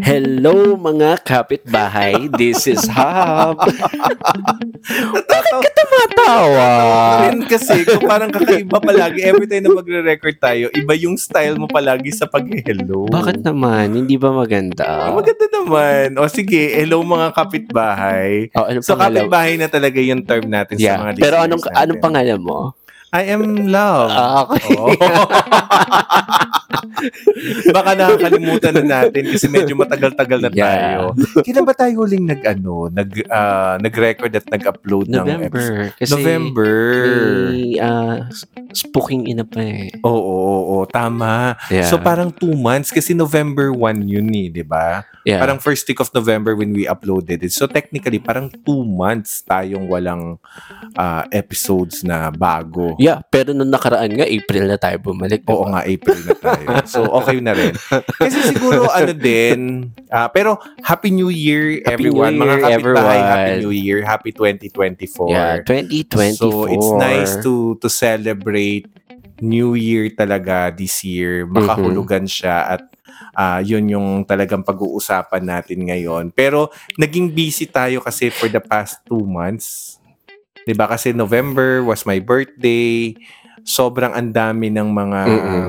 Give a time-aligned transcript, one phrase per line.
[0.00, 3.60] Hello mga kapitbahay, this is Hub.
[5.28, 6.68] Bakit ka tumatawa?
[7.22, 11.68] Rin kasi, kung parang kakaiba palagi, every time na magre-record tayo, iba yung style mo
[11.68, 13.06] palagi sa pag-hello.
[13.06, 13.94] Bakit naman?
[13.94, 14.82] Hindi ba maganda?
[14.82, 16.16] Ah, maganda naman.
[16.16, 18.48] O sige, hello mga kapitbahay.
[18.52, 19.28] Oh, ano So pangalan?
[19.28, 20.98] kapitbahay na talaga yung term natin sa Yeah.
[20.98, 21.78] mga Pero listeners anong natin.
[21.78, 22.58] anong pangalan mo?
[23.12, 24.12] I am love.
[24.12, 24.76] Ah, okay.
[24.76, 24.92] Oo.
[27.76, 30.64] Baka nakakalimutan na natin kasi medyo matagal-tagal na Yeah.
[30.64, 31.00] tayo.
[31.44, 35.48] Kailan ba tayo huling nag ano, nag ah, nag-record at nag-upload ng episode?
[35.48, 35.66] November.
[35.94, 36.74] Kasi November.
[37.52, 38.16] May ah,
[38.72, 39.92] spooking ina pa eh.
[40.02, 41.54] Oo, oo, oo, tama.
[41.68, 41.86] Yeah.
[41.86, 45.04] So parang two months kasi November 1 yun eh, di ba?
[45.28, 45.38] yeah.
[45.38, 47.52] Parang first week of November when we uploaded it.
[47.52, 50.40] So technically, parang two months tayong walang
[50.96, 52.96] ah, episodes na bago.
[52.96, 55.44] Yeah, pero nung nakaraan nga, April na tayo bumalik.
[55.44, 55.52] diba?
[55.52, 56.66] Oo nga, April na tayo.
[56.86, 57.72] So, okay na rin.
[58.18, 62.36] Kasi siguro, ano din, ah, pero Happy New Year, Happy everyone.
[62.36, 63.52] New Mga Year, kapitbahay, Happy.
[63.62, 63.98] New Year.
[64.04, 65.32] Happy 2024.
[65.32, 66.36] Yeah, 2024.
[66.38, 68.86] So, it's nice to to celebrate
[69.38, 71.46] New Year talaga this year.
[71.46, 71.54] Mm-hmm.
[71.54, 72.82] Makahulugan siya at
[73.38, 76.34] ah, yun yung talagang pag-uusapan natin ngayon.
[76.34, 79.98] Pero, naging busy tayo kasi for the past two months.
[80.68, 83.16] 'Di ba Kasi November was my birthday.
[83.64, 85.68] Sobrang andami ng mga Mm-mm.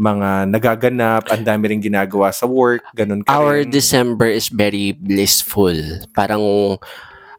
[0.00, 3.68] Mga nagaganap, ang dami rin ginagawa sa work, ganun ka Our rin.
[3.68, 5.76] December is very blissful.
[6.16, 6.40] Parang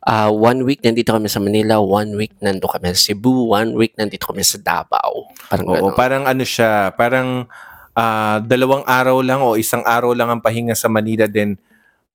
[0.05, 3.97] ah, one week nandito kami sa Manila, one week nandito kami sa Cebu, one week
[3.97, 5.33] nandito kami sa Davao.
[5.49, 5.93] Parang Oo, ganun.
[5.97, 7.49] parang ano siya, parang
[7.97, 11.57] ah, dalawang araw lang o isang araw lang ang pahinga sa Manila then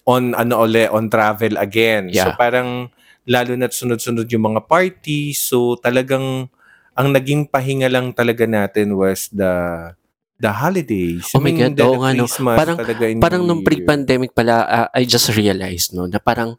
[0.07, 2.07] on ano ule, on travel again.
[2.15, 2.39] So Yeah.
[2.39, 2.95] parang
[3.27, 5.35] lalo na't sunod-sunod yung mga party.
[5.35, 6.47] So talagang
[6.95, 9.51] ang naging pahinga lang talaga natin was the
[10.37, 11.33] the holidays.
[11.33, 12.29] Oh my God, oo nga, no.
[12.29, 12.79] Parang-
[13.19, 16.55] parang nung pre-pandemic pala, ah, I just realized, no, na parang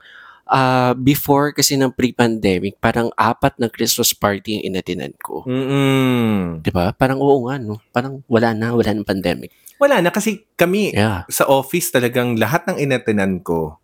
[0.47, 5.43] ah, before kasi ng pre-pandemic, parang apat na Christmas party yung inatinan ko.
[5.43, 6.63] Mm-mm.
[6.63, 6.95] Di ba?
[6.95, 7.83] Parang oo nga, no?
[7.91, 9.51] Parang wala na, wala ng pandemic.
[9.77, 11.27] Wala na kasi kami Yeah.
[11.27, 13.77] sa office talagang lahat ng inatenan ko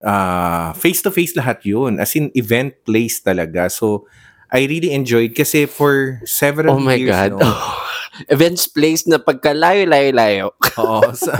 [0.00, 4.08] ah face to face lahat yun as in event place talaga so
[4.48, 7.36] I really enjoyed kasi for several Oh my years God.
[7.36, 7.44] no,
[8.28, 10.52] Events place na pagkalayo-layo-layo.
[10.76, 11.38] oo, sa-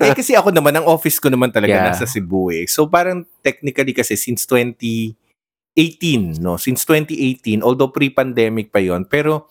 [0.00, 1.86] eh kasi ako naman ang office ko naman talaga Yeah.
[1.92, 8.80] nasa Cebu eh so parang technically kasi since 2018 no since 2018 although pre-pandemic pa
[8.80, 9.46] yon pero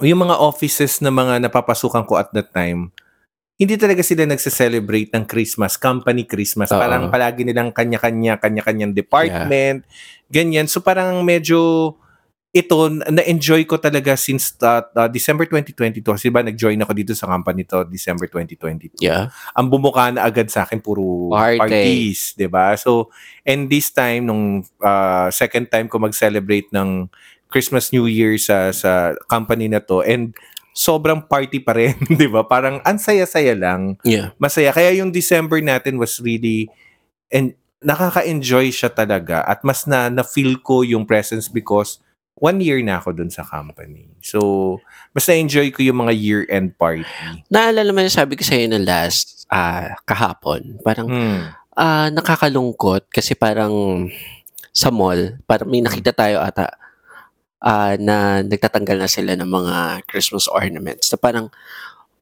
[0.00, 2.90] yung mga offices na mga napapasukan ko at that time
[3.60, 6.72] hindi talaga sila nagse-celebrate ng Christmas, company Christmas.
[6.72, 6.80] Oo.
[6.80, 9.84] Parang palagi nilang kanya-kanya, kanya-kanyang department,
[10.32, 10.64] ganyan.
[10.64, 11.92] So parang medyo
[12.50, 16.02] ito, na-enjoy ko talaga since uh, uh, December 2022.
[16.02, 18.98] Kasi ba, nag-join ako dito sa company to December 2022.
[18.98, 19.30] Yeah.
[19.54, 21.62] Ang bumuka na agad sa akin, puro Party.
[21.62, 23.14] parties, ba So,
[23.46, 27.06] and this time, nung uh, second time ko mag-celebrate ng
[27.46, 30.34] Christmas New Year sa sa company na to, and
[30.74, 32.46] sobrang party pa rin, 'di ba?
[32.46, 34.34] Parang ang saya-saya lang Yeah.
[34.38, 34.74] masaya.
[34.74, 36.66] Kaya yung December natin was really
[37.30, 41.98] and nakaka-enjoy siya talaga at mas na na-feel ko yung presence because
[42.36, 44.12] one year na ako dun sa company.
[44.20, 44.78] So,
[45.10, 47.04] mas na-enjoy ko yung mga year-end party.
[47.48, 50.78] Naalala mo yung sabi ko sa'yo na last ah, kahapon.
[50.80, 51.40] Parang Hmm.
[51.72, 54.06] ah, nakakalungkot kasi parang
[54.70, 56.70] sa mall, parang may nakita tayo ata
[57.60, 59.76] ah, na nagtatanggal na sila ng mga
[60.06, 61.12] Christmas ornaments.
[61.12, 61.52] Na parang,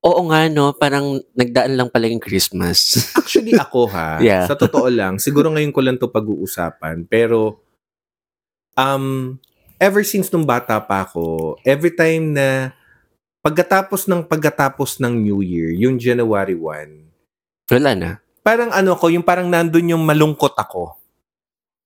[0.02, 2.98] oo nga no, parang nagdaan lang pala yung Christmas.
[3.18, 4.50] Actually, ako ha, Yeah.
[4.50, 7.62] sa totoo lang, siguro ngayon ko lang to pag-uusapan, pero
[8.74, 9.38] um,
[9.78, 12.74] ever since nung bata pa ako, every time na
[13.40, 18.10] pagkatapos ng pagkatapos ng New Year, yung January 1, Wala na.
[18.42, 20.98] parang ano ko, yung parang nandun yung malungkot ako.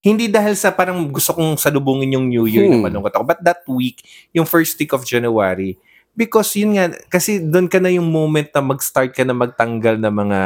[0.03, 2.83] Hindi dahil sa parang gusto kong salubungin yung New Year Hmm.
[2.83, 3.25] na malungkot ako.
[3.25, 4.03] But that week,
[4.35, 5.79] yung first week of January,
[6.11, 10.11] because yun nga, kasi doon ka na yung moment na mag-start ka na magtanggal ng
[10.11, 10.41] mga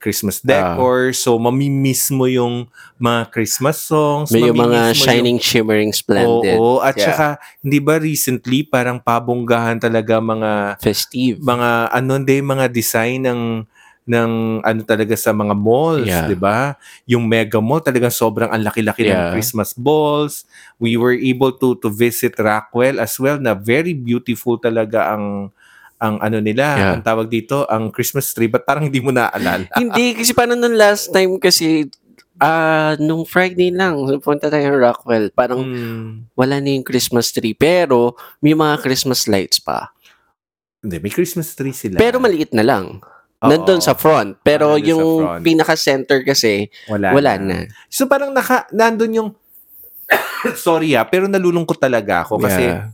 [0.00, 1.12] Christmas decor.
[1.12, 2.64] so, mamimiss mo yung
[2.96, 4.32] mga Christmas songs.
[4.32, 7.12] May yung mga shining, shimmering, splendid, Oo, at Yeah.
[7.12, 7.26] saka,
[7.60, 11.36] hindi ba recently, parang pabonggahan talaga mga festive.
[11.38, 13.42] mga ano hindi mga design ng
[14.10, 16.26] ng ano talaga sa mga malls, Yeah.
[16.26, 16.74] 'di ba?
[17.06, 19.30] Yung Mega Mall talagang sobrang ang laki-laki ng Yeah.
[19.30, 20.48] Christmas balls.
[20.82, 25.52] We were able to to visit Rockwell as well na very beautiful talaga ang
[26.00, 26.90] ang ano nila, Yeah.
[26.96, 29.68] ang tawag dito, ang Christmas tree, but parang hindi mo naaalala.
[29.76, 31.86] Hindi, kasi paano nung last time kasi
[32.40, 35.28] Ah, nung Friday lang, punta tayong Rockwell.
[35.28, 36.24] Parang Hmm.
[36.32, 39.92] wala na yung Christmas tree, pero may mga Christmas lights pa.
[40.80, 42.00] Hindi, may Christmas tree sila.
[42.00, 42.96] Pero maliit na lang.
[42.96, 43.44] Oo.
[43.44, 44.40] Nandun sa front.
[44.40, 45.42] Pero Ah, nandun yung front.
[45.44, 47.56] pinaka-center kasi, wala, wala na.
[47.92, 49.30] So parang naka, nandun yung,
[50.56, 52.88] sorry ah, pero nalulungkot talaga ako kasi Yeah.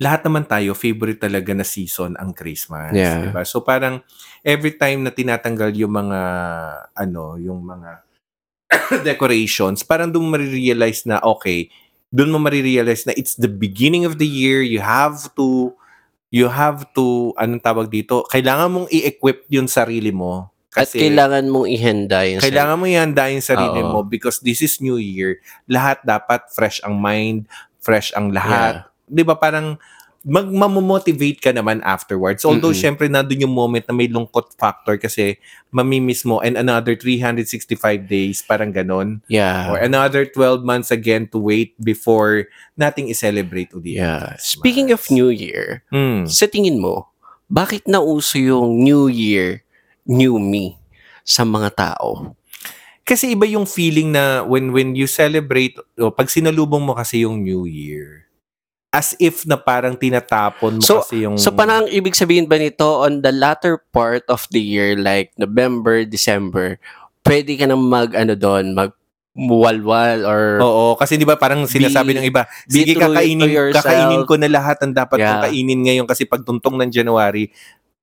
[0.00, 2.96] Lahat naman tayo, favorite talaga na season ang Christmas.
[2.96, 3.28] Yeah.
[3.28, 3.44] Diba?
[3.44, 4.00] So parang
[4.40, 6.20] every time na tinatanggal yung mga,
[6.96, 8.00] ano, yung mga
[9.08, 11.68] decorations, parang doon marirealize na, okay,
[12.08, 15.76] doon mo marirealize na it's the beginning of the year, you have to,
[16.32, 20.48] you have to, anong tawag dito, kailangan mong i-equip yung sarili mo.
[20.72, 23.90] At kailangan mong ihanda yung Kailangan mo ihanda yung sarili Oo.
[23.90, 25.42] mo because this is New Year.
[25.66, 27.50] Lahat dapat fresh ang mind,
[27.82, 28.89] fresh ang lahat.
[29.10, 29.74] 'Di ba parang
[30.20, 32.44] mag mamomotivate ka naman afterwards.
[32.44, 32.84] Although Mm-mm.
[32.84, 35.40] syempre nandun yung moment na may lungkot factor kasi
[35.72, 37.72] mamimiss mo and another 365
[38.04, 39.24] days, parang ganon.
[39.32, 39.72] Yeah.
[39.72, 43.96] Or another 12 months again to wait before nating i-celebrate ulit.
[43.96, 44.36] Yeah.
[44.36, 44.44] Christmas.
[44.44, 46.28] Speaking of New Year, Mm.
[46.28, 47.08] sa tingin mo,
[47.48, 49.64] bakit nauso yung New Year,
[50.04, 50.76] New Me
[51.24, 52.36] sa mga tao?
[53.08, 57.40] Kasi iba yung feeling na when when you celebrate, o pag sinalubong mo kasi yung
[57.40, 58.28] New Year,
[58.90, 61.38] as if na parang tinatapon mo So- kasi yung...
[61.38, 65.30] So, parang ang ibig sabihin ba nito, on the latter part of the year, like
[65.38, 66.82] November, December,
[67.22, 68.90] pwede ka nang mag, ano doon, mag
[69.30, 74.26] muwalwal or Oo, kasi di ba parang sinasabi Be- ng iba, sige kakainin, yourself." kakainin
[74.26, 75.44] ko na lahat ang dapat kong Yeah.
[75.46, 77.46] kainin ngayon kasi pagtuntong ng January,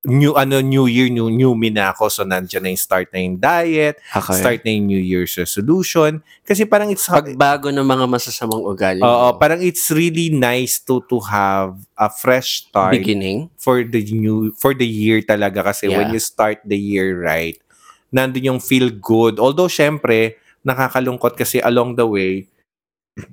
[0.07, 3.19] new ano new year new new me na ako so nandiyan na yung start na
[3.19, 4.39] yung diet Okay.
[4.39, 9.35] start na yung new year's resolution kasi parang it's pagbago ng mga masasamang ugali Oo,
[9.35, 9.37] mo.
[9.37, 13.51] parang it's really nice to to have a fresh start beginning.
[13.59, 15.99] for the new for the year talaga kasi Yeah.
[15.99, 17.59] when you start the year right
[18.07, 22.47] nandun yung feel good although syempre nakakalungkot kasi along the way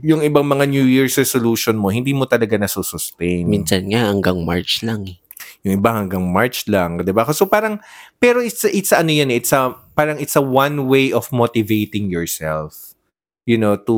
[0.00, 4.81] yung ibang mga New Year's resolution mo hindi mo talaga nasusustain Minsan nga hanggang March
[4.81, 5.20] lang eh.
[5.65, 7.25] Yung iba hanggang March lang 'di ba?
[7.33, 7.81] So parang
[8.21, 11.11] pero it's a, it's a, ano yan eh, it's a parang it's a one way
[11.11, 12.93] of motivating yourself
[13.49, 13.97] you know to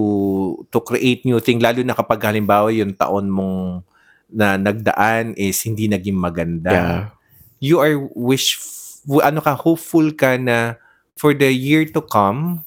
[0.71, 1.59] to create new thing.
[1.59, 3.83] Lalo na kapag halimbawa yung taon mong
[4.31, 6.71] na nagdaan is hindi naging maganda.
[6.73, 7.03] Yeah.
[7.61, 8.61] you are wish
[9.09, 10.77] ano ka hopeful ka na
[11.17, 12.66] for the year to come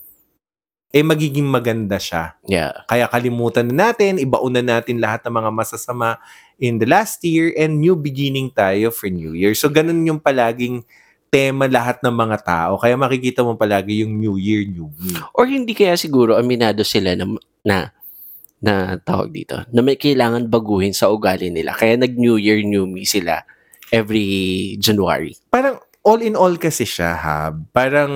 [0.89, 2.33] eh magiging maganda siya.
[2.49, 2.73] Yeah.
[2.89, 6.17] Kaya kalimutan na natin, ibaon na natin lahat ng mga masasama
[6.57, 9.53] in the last year and new beginning tayo for new year.
[9.53, 10.81] So ganun yung palaging
[11.29, 12.81] tema lahat ng mga tao.
[12.81, 15.13] Kaya makikita mo palagi yung new year, new me.
[15.37, 17.25] Or hindi kaya siguro aminado sila na
[17.61, 17.93] na
[18.59, 21.71] na tawag dito, na may kailangan baguhin sa ugali nila.
[21.71, 23.47] Kaya nag New Year, New Me sila
[23.89, 25.33] every January.
[25.47, 27.55] parang all in all kasi siya ha.
[27.71, 28.11] Parang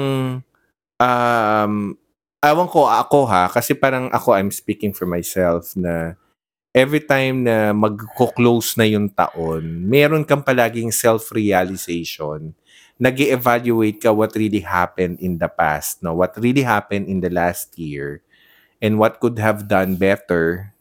[0.99, 1.73] um
[2.43, 6.19] awan ko ako ha kasi parang ako I'm speaking for myself na
[6.75, 12.51] every time na magko-close na yung taon, meron kang palaging self-realization.
[13.01, 16.13] nag evaluate ka what really happened in the past, no?
[16.13, 18.21] What really happened in the last year
[18.79, 20.71] and what could have done better.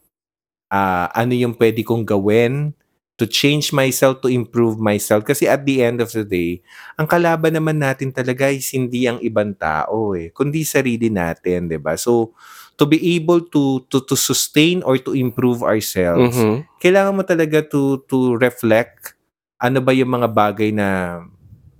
[0.69, 2.77] Ah, ano yung pwede kong gawin
[3.13, 5.21] to change myself, to improve myself.
[5.21, 6.65] Kasi at the end of the day,
[6.97, 11.77] ang kalaban naman natin talaga is hindi ang ibang tao eh, kundi sarili natin, 'di
[11.77, 11.93] ba?
[11.93, 12.33] So
[12.73, 16.65] to be able to to to sustain or to improve ourselves, Mhm.
[16.81, 19.13] kailangan mo talaga to to reflect
[19.61, 21.21] ano ba yung mga bagay na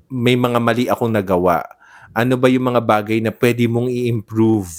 [0.08, 1.66] may mga mali akong nagawa.
[2.14, 4.70] Ano ba yung mga bagay na pwede mong i-improve?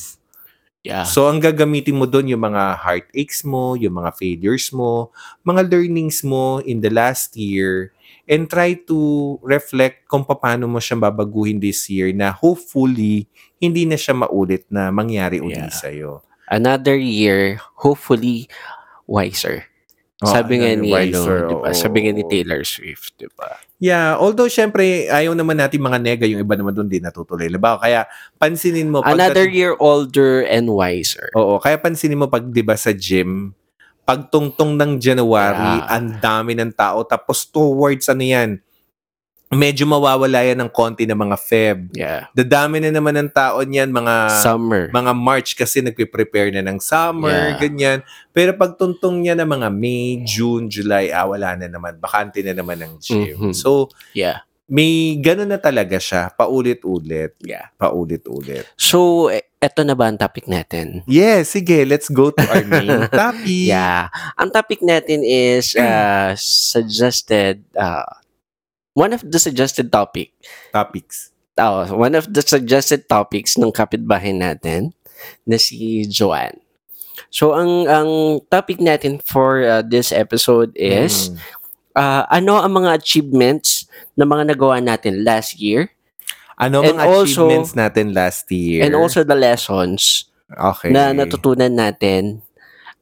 [0.85, 1.09] Yeah.
[1.09, 5.09] So, ang gagamitin mo doon yung mga heartaches mo, yung mga failures mo,
[5.41, 7.97] mga learnings mo in the last year,
[8.29, 13.25] and try to reflect kung paano mo siya babaguhin this year na hopefully,
[13.57, 15.73] hindi na siya maulit na mangyari uli Yeah.
[15.73, 16.11] sa'yo.
[16.53, 18.45] Another year, hopefully
[19.09, 19.65] wiser.
[20.25, 21.69] Oh, Sabi nga ni ano, 'di ba?
[21.69, 21.77] oo.
[21.77, 23.61] Sabi nga ni Taylor Swift, 'di ba?
[23.77, 27.47] Yeah, although syempre, ayaw naman natin mga nega, yung iba naman doon din natutuloy.
[27.47, 27.77] Diba?
[27.77, 28.99] Kaya pansinin mo.
[28.99, 31.29] pagka- Another year older and wiser.
[31.33, 33.53] Oo, kaya pansinin mo pag 'di ba sa gym,
[34.03, 35.89] pagtungtong ng January, Yeah.
[35.91, 38.51] ang dami ng tao tapos towards ano 'yan,
[39.55, 41.79] medyo mawawala yan ng konti ng mga Feb.
[41.95, 42.29] Yeah.
[42.31, 44.91] Dadami na naman ng tao niyan, mga Summer.
[44.91, 47.59] mga March kasi nagpe-prepare na ng summer, Yeah.
[47.59, 47.99] ganyan.
[48.31, 51.97] Pero pagtuntong niya ng mga May, June, July, ah, wala na naman.
[51.97, 53.37] Bakante na naman ng gym.
[53.39, 53.55] Mhm.
[53.55, 54.43] So, Yeah.
[54.65, 57.69] may ganun na talaga siya, paulit-ulit, Yeah.
[57.77, 58.65] paulit-ulit.
[58.75, 61.05] So, e- eto na ba ang topic natin?
[61.05, 63.45] Yes, sige, let's go to our main topic.
[63.69, 64.09] Yeah.
[64.37, 68.09] Ang topic natin is uh, suggested uh,
[68.95, 70.31] one of the suggested topic
[70.71, 71.31] Topics.
[71.59, 74.95] oh, one of the suggested topics ng kapitbahay natin
[75.47, 76.59] na si Joanne.
[77.31, 78.11] So ang ang
[78.47, 81.39] topic natin for uh, this episode is Mm.
[81.95, 85.91] uh, ano ang mga achievements na mga nagawa natin last year
[86.55, 88.87] Ano And mga also- achievements natin last year?
[88.87, 90.95] and also the lessons okay.
[90.95, 92.44] na natutunan natin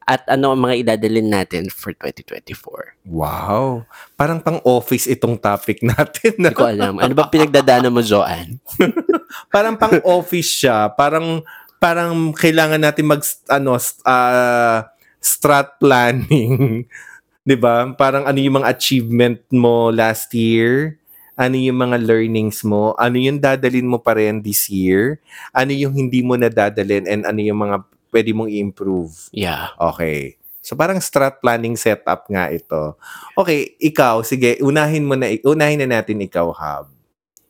[0.07, 3.07] at ano ang mga idadalin natin for 2024.
[3.07, 3.87] Wow.
[4.19, 6.39] Parang pang-office itong topic natin.
[6.39, 6.99] Hindi ko alam.
[6.99, 8.59] Ano ba pinagdadaanan mo, Joanne?
[9.55, 10.91] parang pang-office siya.
[10.93, 11.43] Parang
[11.83, 14.87] parang kailangan natin mag ano ah,
[15.23, 16.87] strat planning.
[17.47, 17.91] 'Di ba?
[17.99, 20.99] Parang ano yung mga achievement mo last year?
[21.35, 22.95] Ano yung mga learnings mo?
[23.01, 25.19] Ano yung dadalin mo pa rin this year?
[25.51, 29.33] Ano yung hindi mo na dadalin and ano yung mga pwede mong i-improve?
[29.33, 29.73] Yeah.
[29.81, 30.37] Okay.
[30.61, 32.95] So parang strat planning setup nga ito.
[33.35, 36.87] Okay, ikaw sige, unahin mo na unahin na natin ikaw, Hab.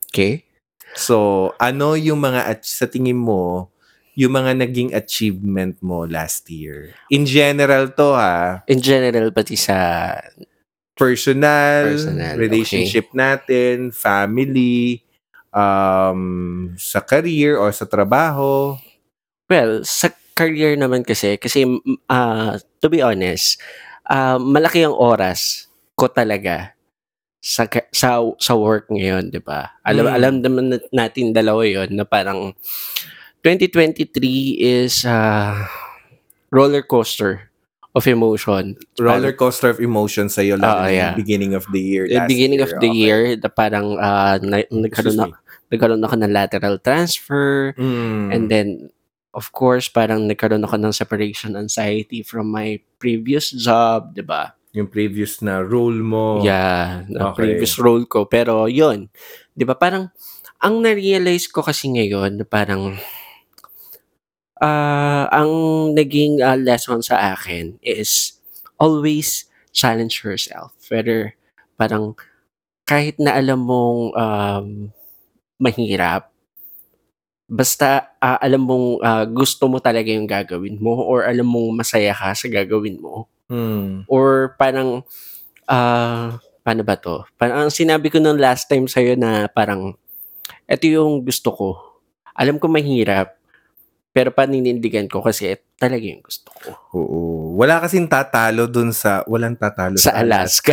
[0.09, 0.47] Okay?
[0.93, 3.73] So, ano yung mga at sa tingin mo
[4.13, 6.93] yung mga naging achievement mo last year?
[7.09, 10.13] In general to ha, In general, pati sa...
[10.93, 15.01] personal, Personal, relationship natin, family,
[15.49, 16.21] um,
[16.77, 18.77] sa career or sa trabaho.
[19.49, 21.65] Well, sa career naman kasi, kasi
[22.07, 23.61] ah, to be honest,
[24.05, 26.73] ah, malaki ang oras ko talaga
[27.43, 29.75] sa sa sa work ngayon, 'di ba?
[29.83, 30.15] Alam Mm.
[30.15, 32.55] alam naman nat- natin dalawa 'yon na parang
[33.43, 35.67] 2023 is ah,
[36.55, 37.51] roller coaster
[37.93, 38.79] of emotion.
[38.97, 41.13] Roller coaster of emotions sa'yo lalo Ah, na yeah.
[41.19, 42.07] beginning of the year.
[42.09, 42.95] The beginning of the Okay.
[42.95, 45.29] year, na parang ah, na, nagkaroon, na,
[45.69, 47.75] nagkaroon ako ng lateral transfer.
[47.77, 48.27] Mm.
[48.33, 48.69] And then,
[49.33, 54.57] of course, parang nagkaroon ako ng separation anxiety from my previous job, di ba?
[54.73, 56.41] yung previous na role mo.
[56.41, 57.45] Yeah, na Okay.
[57.45, 58.25] previous role ko.
[58.25, 59.13] Pero yun,
[59.53, 59.77] di ba?
[59.77, 60.09] Parang,
[60.65, 62.97] ang na-realize ko kasi ngayon, parang,
[64.63, 65.51] ah ang
[65.93, 68.39] naging ah, lesson sa akin is
[68.81, 69.45] always
[69.77, 70.73] challenge yourself.
[70.89, 71.37] Whether
[71.77, 72.17] parang
[72.89, 74.67] kahit na alam mong um,
[75.61, 76.32] mahirap,
[77.53, 82.17] basta ah, alam mong ah, gusto mo talaga yung gagawin mo or alam mong masaya
[82.17, 84.09] ka sa gagawin mo Mm.
[84.09, 85.05] or parang
[85.69, 87.21] ah paano ba to?
[87.37, 89.93] Parang ang sinabi ko nung last time sa'yo na parang
[90.65, 91.69] ito yung gusto ko.
[92.33, 93.37] Alam ko mahirap
[94.13, 96.69] pero paninindigan ko kasi ito talaga yung gusto ko.
[96.97, 97.21] Oo.
[97.61, 100.73] Wala kasing tatalo dun sa, walang tatalo Sa Alaska.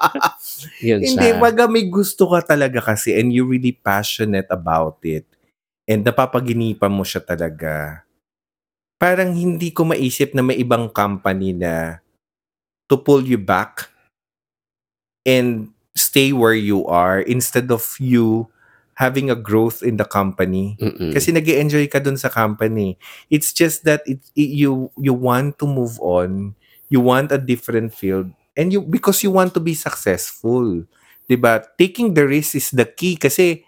[0.88, 1.38] Yun Hindi, sa...
[1.38, 5.26] pag may gusto ka talaga kasi and you're really passionate about it
[5.84, 8.04] and napapaginipan mo siya talaga,
[8.96, 12.00] parang hindi ko maisip na may ibang company na
[12.88, 13.88] to pull you back
[15.24, 18.48] and stay where you are instead of you
[18.94, 20.78] having a growth in the company.
[20.78, 21.10] Mm-mm.
[21.12, 22.96] Kasi nag enjoy ka dun sa company.
[23.30, 26.54] It's just that it, it- you you want to move on.
[26.88, 28.30] You want a different field.
[28.54, 30.86] And you because you want to be successful.
[31.26, 31.64] 'Di ba?
[31.74, 33.66] Taking the risk is the key kasi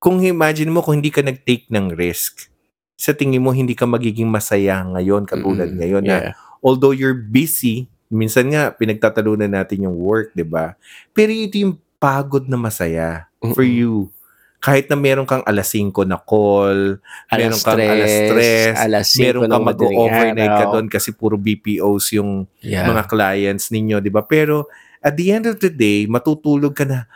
[0.00, 2.48] kung imagine mo kung hindi ka nag-take ng risk,
[2.96, 5.80] sa tingin mo hindi ka magiging masaya ngayon katulad Mm-mm.
[5.80, 6.34] ngayon na Yeah.
[6.60, 10.76] although you're busy, minsan nga pinagtatalunan natin yung work, 'di ba?
[11.12, 13.76] Pero ito yung pagod na masaya for Mm-mm.
[13.76, 13.92] you.
[14.60, 17.00] Kahit na meron kang alas 5 na call,
[17.32, 21.40] meron Alas kang alas stress, alas 5 meron ng kang mag-overnight ka doon kasi puro
[21.40, 22.84] BPOs yung Yeah.
[22.84, 24.20] mga clients ninyo, 'di ba?
[24.20, 24.68] Pero
[25.00, 27.08] at the end of the day, matutulog ka na.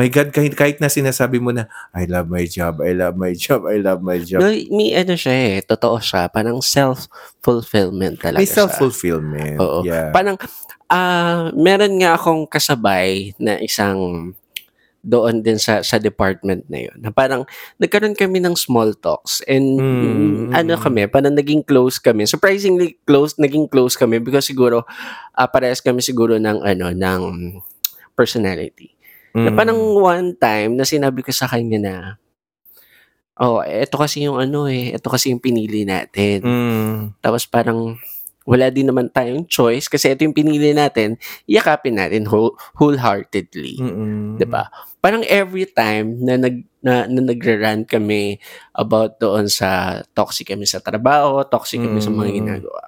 [0.00, 3.36] My God, kahit, kahit na sinasabi mo na, I love my job, I love my
[3.36, 4.40] job, I love my job.
[4.40, 6.32] No, may ano siya eh, totoo siya.
[6.32, 8.64] Parang self-fulfillment talaga May siya.
[8.64, 9.60] self-fulfillment.
[9.60, 9.84] Oo.
[9.84, 10.08] Yeah.
[10.08, 10.40] Parang,
[10.88, 14.32] ah, meron nga akong kasabay na isang
[15.04, 16.96] doon din sa sa department na yun.
[17.00, 17.44] Na parang
[17.76, 22.24] nagkaroon kami ng small talks and Mm, ano kami, parang naging close kami.
[22.24, 24.84] Surprisingly close, naging close kami because siguro
[25.36, 27.20] ah, parehas kami siguro ng ano ng
[28.16, 28.99] personality.
[29.34, 29.56] Na Mm.
[29.56, 31.94] parang one time na sinabi ko sa kanya na
[33.40, 36.44] Oh, eto kasi yung ano eh, eto kasi yung pinili natin.
[36.44, 37.16] Mm.
[37.24, 37.96] Tapos parang
[38.44, 41.16] wala din naman tayong choice kasi ito yung pinili natin,
[41.48, 43.80] yakapin natin whole, wholeheartedly.
[43.80, 44.36] Mm-mm.
[44.36, 44.68] 'Di ba?
[45.00, 48.36] Parang every time na nag na, na nagra-rant kami
[48.76, 52.36] about doon sa toxic kami sa trabaho, toxic kami sa mga Mm.
[52.44, 52.82] ginagawa.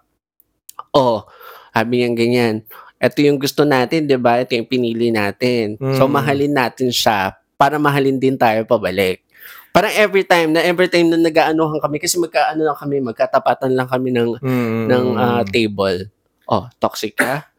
[0.93, 1.25] Oh,
[1.73, 2.55] sabi niya ganyan.
[3.03, 4.39] Ito yung gusto natin, 'di ba?
[4.39, 5.75] Ito yung pinili natin.
[5.99, 6.13] So Mm.
[6.15, 9.27] mahalin natin siya para mahalin din tayo pabalik.
[9.75, 13.91] Parang every time na every time na nag-aanuhan kami kasi magkaano lang kami, magkatapatan lang
[13.91, 14.85] kami ng Mm.
[14.87, 16.07] ng ah, table.
[16.47, 17.51] Oh, toxic ka?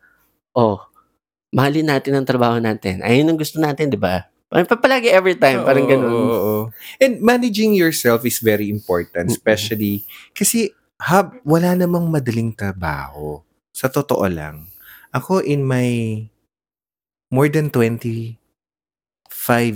[0.56, 0.80] Oh,
[1.52, 3.04] mahalin natin ang trabaho natin.
[3.04, 4.32] Ayun ang gusto natin, 'di ba?
[4.54, 6.14] Palagi every time, parang Oo, gano'n.
[6.14, 6.58] oo, oo.
[7.02, 10.70] And managing yourself is very important, especially kasi
[11.02, 13.42] hab wala namang madaling trabaho.
[13.74, 14.70] Sa totoo lang.
[15.14, 16.26] Ako in my
[17.30, 18.36] more than 25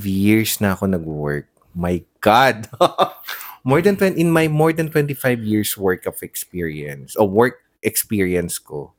[0.05, 1.45] years na ako nag-work.
[1.77, 2.65] My God!
[3.67, 8.57] more than 20, in my more than 25 years work of experience, o work experience
[8.57, 8.97] ko,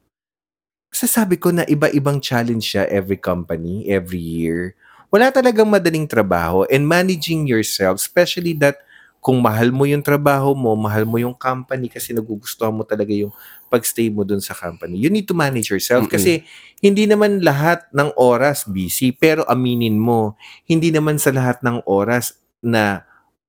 [0.94, 4.78] sasabi ko na iba-ibang challenge siya every company, every year
[5.08, 8.76] wala talagang madaling trabaho and managing yourself, especially that
[9.24, 13.32] kung mahal mo yung trabaho mo, mahal mo yung company kasi nagugustuhan mo talaga yung
[13.68, 14.98] pagstay mo dun sa company.
[14.98, 16.14] You need to manage yourself Mm-mm.
[16.16, 16.42] kasi
[16.80, 20.34] hindi naman lahat ng oras busy, pero aminin mo,
[20.64, 22.34] hindi naman sa lahat ng oras
[22.64, 23.06] na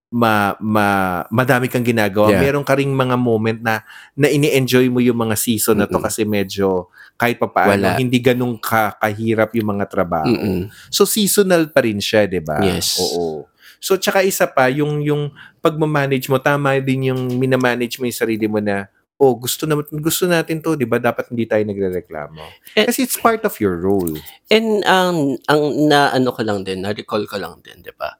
[0.09, 2.33] ma, ma, madami kang ginagawa.
[2.33, 2.41] Yeah.
[2.49, 3.85] Meron ka ring mga moment na,
[4.17, 6.05] na ini-enjoy mo yung mga season na to Mm-mm.
[6.09, 7.99] kasi medyo kahit pa paano, Wala.
[7.99, 10.31] hindi ganun ka, kahirap yung mga trabaho.
[10.31, 10.71] Mm-mm.
[10.89, 12.63] So seasonal pa rin siya, 'di ba?
[12.63, 12.95] Yes.
[12.95, 13.45] Oo.
[13.79, 18.47] So tsaka isa pa yung yung pagma-manage mo tama din yung minamanage mo yung sarili
[18.47, 18.87] mo na
[19.19, 22.39] oh gusto na gusto natin to 'di ba dapat hindi tayo nagrereklamo
[22.73, 24.15] Eh- kasi it's part of your role
[24.47, 28.15] And ang ang na ano ko lang din, na-recall ko lang din, 'di ba?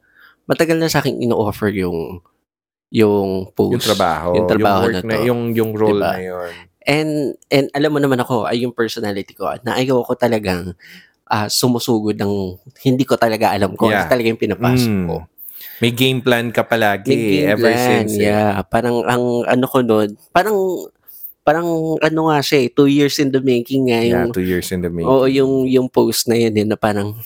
[0.46, 2.22] Matagal na sa akin ino-offer yung
[2.90, 3.72] yung post.
[3.72, 5.24] yung trabaho Yung trabaho work na to.
[5.24, 6.12] yung yung role Diba?
[6.12, 6.54] na yun
[6.84, 7.12] And
[7.48, 10.74] and alam mo naman ako, ay yung personality ko, na ayaw ko talagang
[11.26, 13.86] ah, sumusugod ng hindi ko talaga alam ko.
[13.88, 14.04] Yeah.
[14.04, 15.06] Ano talaga yung pinapasok Mm.
[15.06, 15.16] ko.
[15.80, 18.28] May game plan ka palagi May game ever plan, since eh.
[18.28, 18.60] yeah.
[18.68, 20.56] Parang ang ano ko nun, parang
[21.42, 21.66] parang
[21.98, 24.84] ano nga siya eh, two years in the making nga yeah yung two years in
[24.84, 27.18] the making Oo, yung yung post na yun, eh, na parang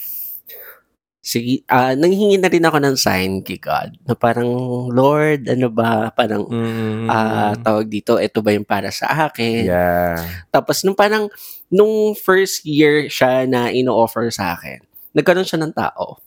[1.24, 4.48] sige, ah nanghingi na rin ako ng sign kay God na parang
[4.92, 7.08] Lord, ano ba, parang Mm.
[7.08, 9.64] ah tawag dito, ito ba yung para sa akin?
[9.64, 10.20] yeah
[10.52, 11.32] Tapos nung parang
[11.72, 14.84] nung first year siya na ino-offer sa akin,
[15.16, 16.20] nagkaroon siya ng tao.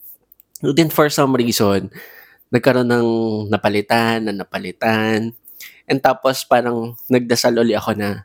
[0.65, 1.93] Then for some reason,
[2.49, 3.07] nagkaroon ng
[3.49, 5.31] napalitan, na napalitan.
[5.87, 8.23] And tapos parang nagdasal uli ako na,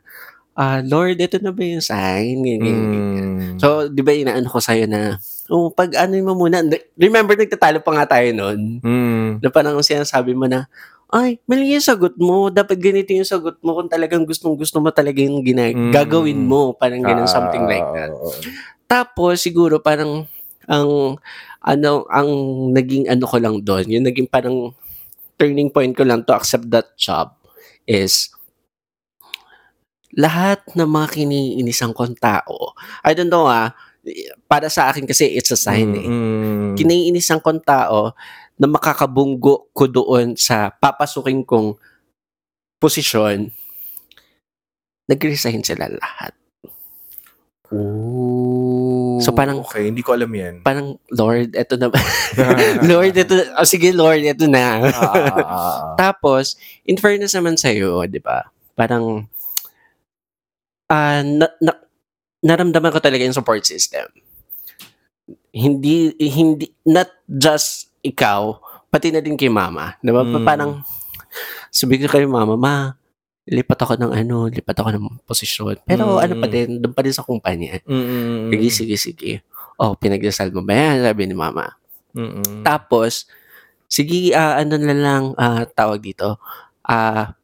[0.53, 2.43] ah Lord, ito na ba yung sign?
[2.43, 3.29] Ganyan, ganyan, ganyan.
[3.55, 3.57] Mm.
[3.57, 5.17] So, di ba inaano ko sa'yo na,
[5.49, 6.61] oh, pag ano mo muna,
[6.95, 9.29] remember nagtatalo pa nga tayo noon, Mm.
[9.41, 10.67] na parang sinasabi mo na,
[11.13, 14.89] ay, mali yung sagot mo, dapat ganito yung sagot mo kung talagang gustong gusto mo
[14.89, 15.93] talaga yung gina- Mm.
[15.93, 18.11] gagawin mo, parang ganun, something like Ah, that.
[18.85, 20.25] Tapos, siguro parang,
[20.65, 21.17] ang,
[21.63, 22.29] ano, ang
[22.75, 24.75] naging ano ko lang doon, yung naging parang
[25.39, 27.31] turning point ko lang to accept that job
[27.87, 28.29] is,
[30.13, 33.73] lahat ng mga kiniinisan kong tao, I don't know ah,
[34.51, 36.05] para sa akin kasi it's a sign eh.
[36.05, 36.75] Mm.
[36.75, 38.11] Kiniinisan kong tao
[38.59, 41.79] na makakabunggo ko doon sa papasukin kong
[42.77, 43.49] posisyon,
[45.07, 46.35] nag-resign sila lahat.
[47.73, 49.17] Oh.
[49.17, 50.61] So, parang- okay, hindi ko alam 'yan.
[50.61, 51.97] Parang, Lord, eto na ba?
[52.89, 53.43] Lord, eto na.
[53.57, 54.93] Oh, sige, Lord, eto na.
[54.93, 55.79] Ah, ah, ah.
[56.01, 56.53] Tapos,
[56.85, 58.45] in fairness naman sa'yo, di ba?
[58.77, 59.25] Parang,
[60.93, 61.73] ah na, na,
[62.43, 64.05] naramdaman ko talaga yung support system.
[65.53, 68.57] Hindi, hindi, not just ikaw,
[68.89, 69.97] pati na din kay mama.
[70.01, 70.21] Di ba?
[70.21, 70.43] Mm.
[70.45, 70.71] Parang,
[71.73, 72.93] sabi ko kay mama, ma,
[73.45, 75.75] lipat ako ng ano, lipat ako ng posisyon.
[75.83, 76.21] Pero Mm.
[76.21, 77.79] ano pa din, doon pa din sa kumpanya.
[77.83, 79.31] Mm, Sige, sige, sige.
[79.75, 81.03] Oh, pinagdasal mo ba yan?
[81.03, 81.75] Sabi ni mama.
[82.11, 83.27] mm, Tapos,
[83.85, 86.39] sige, ah, ano na lang ah, tawag dito,
[86.81, 87.35] ah,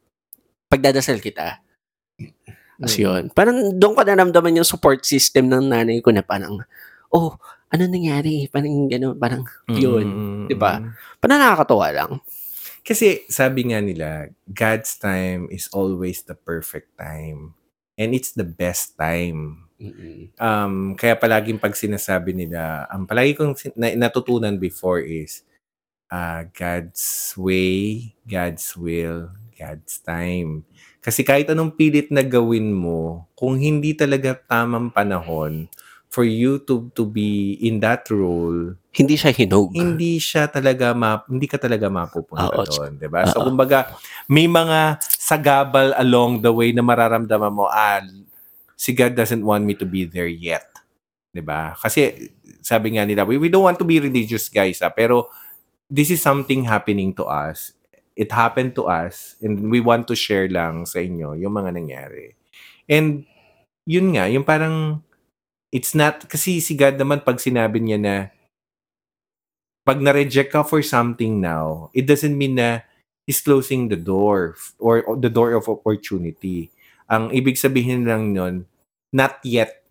[0.66, 1.60] pagdadasal kita.
[2.80, 3.02] As Mm.
[3.02, 3.22] yun.
[3.30, 6.64] Parang doon ko naramdaman yung support system ng nanay ko na parang,
[7.10, 7.36] oh,
[7.68, 8.48] ano nangyari?
[8.48, 10.06] Parang gano'n, parang yun.
[10.06, 10.80] mm, di ba?
[11.20, 12.10] parang nakakatawa lang.
[12.80, 17.54] Kasi sabi nga nila, God's time is always the perfect time.
[18.00, 19.68] And it's the best time.
[20.40, 25.44] Um, kaya palaging pag sinasabi nila, ang palagi kong sin- na, natutunan before is,
[26.12, 30.64] ah God's way, God's will, God's time.
[31.00, 35.68] Kasi kahit anong pilit na gawin mo, kung hindi talaga tamang panahon
[36.10, 39.70] for you to to be in that role, Hindi siya hinog.
[39.70, 42.66] hindi siya talaga ma, hindi ka talaga mapupunta Oo.
[42.66, 43.22] doon, 'di ba?
[43.30, 43.46] So Oo.
[43.46, 43.94] kumbaga
[44.26, 48.02] may mga sagabal along the way na mararamdaman mo, ah,
[48.74, 50.66] si God doesn't want me to be there yet.
[51.30, 51.78] 'Di ba?
[51.78, 55.30] Kasi sabi nga nila, we, we don't want to be religious guys, ah, pero
[55.86, 57.70] this is something happening to us.
[58.18, 62.34] It happened to us and we want to share lang sa inyo yung mga nangyari.
[62.90, 63.22] And
[63.86, 65.06] yun nga, yung parang
[65.70, 68.14] it's not kasi si God naman pag sinabi niya na
[69.86, 72.84] pag na-reject ka for something now, it doesn't mean na
[73.24, 76.68] he's closing the door or the door of opportunity.
[77.10, 78.68] Ang ibig sabihin lang nun,
[79.10, 79.82] not yet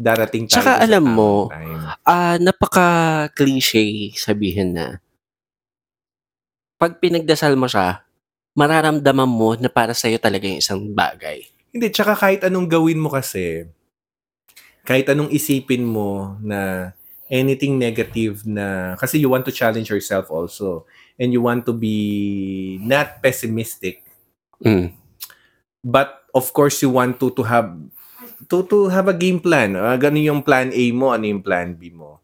[0.00, 1.52] darating tayo Tsaka alam mo,
[2.02, 4.86] ah, napaka-cliche sabihin na
[6.82, 8.02] 'pag pinagdasal mo siya,
[8.58, 11.46] mararamdaman mo na para sa'yo talaga yung isang bagay.
[11.70, 13.70] Hindi, tsaka kahit anong gawin mo kasi,
[14.82, 16.90] kahit anong isipin mo na
[17.32, 20.84] anything negative na kasi you want to challenge yourself also
[21.16, 24.04] and you want to be not pessimistic
[24.62, 24.94] Hmm.
[25.82, 27.74] but of course you want to to have
[28.48, 29.74] to to have a game plan.
[29.74, 32.22] Uh, ganun yung plan A mo, ano yung plan B mo.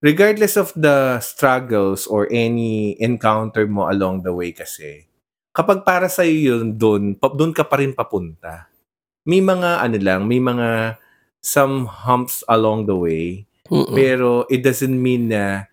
[0.00, 5.04] Regardless of the struggles or any encounter mo along the way kasi,
[5.52, 8.72] kapag para sa yun doon, doon ka pa rin papunta.
[9.28, 10.96] May mga ano lang, may mga
[11.40, 13.90] some humps along the way, Mm.
[13.90, 15.64] pero it doesn't mean na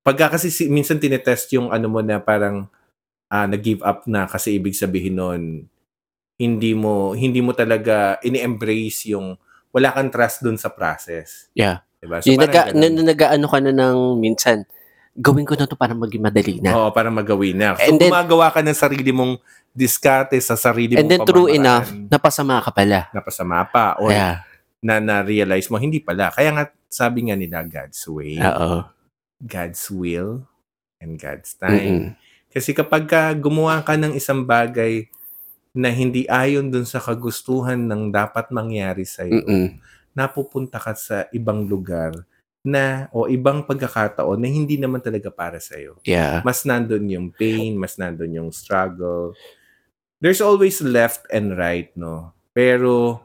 [0.00, 2.68] pagka kasi si- minsan tinetest yung ano mo na parang
[3.26, 5.42] ah, nag-give up na kasi ibig sabihin nun
[6.34, 9.34] hindi mo hindi mo talaga ini-embrace yung
[9.70, 11.50] wala kang trust dun sa process.
[11.50, 11.82] Yeah.
[11.98, 12.20] Diba?
[12.20, 12.94] So, Yung naga, na, ganun.
[12.94, 14.62] na, nag-ano ka na ng minsan,
[15.16, 16.76] gawin ko na to para maging madali na.
[16.76, 17.74] Oo, para magawin na.
[17.74, 19.40] So, And then- gumagawa ka ng sarili mong
[19.72, 23.08] diskarte sa sarili And mong then true enough, napasama ka pala.
[23.10, 24.44] napasama pa or Yeah.
[24.84, 26.28] Na na-realize mo hindi pala.
[26.28, 28.84] Kaya nga sabi nga nila God's way, Oo.
[29.40, 30.44] God's will,
[31.00, 31.80] and God's time.
[31.80, 32.06] Mm-mm.
[32.52, 35.08] Kasi kapag ka gumawa ka ng isang bagay
[35.74, 39.80] na hindi ayon dun sa kagustuhan ng dapat mangyari sa iyo, Mm-mm.
[40.14, 42.14] napupunta ka sa ibang lugar
[42.64, 45.98] na o ibang pagkakataon na hindi naman talaga para sa iyo.
[46.06, 46.40] Yeah.
[46.46, 49.34] Mas nandun yung pain, mas nandun yung struggle.
[50.22, 52.32] There's always left and right, no?
[52.54, 53.20] Pero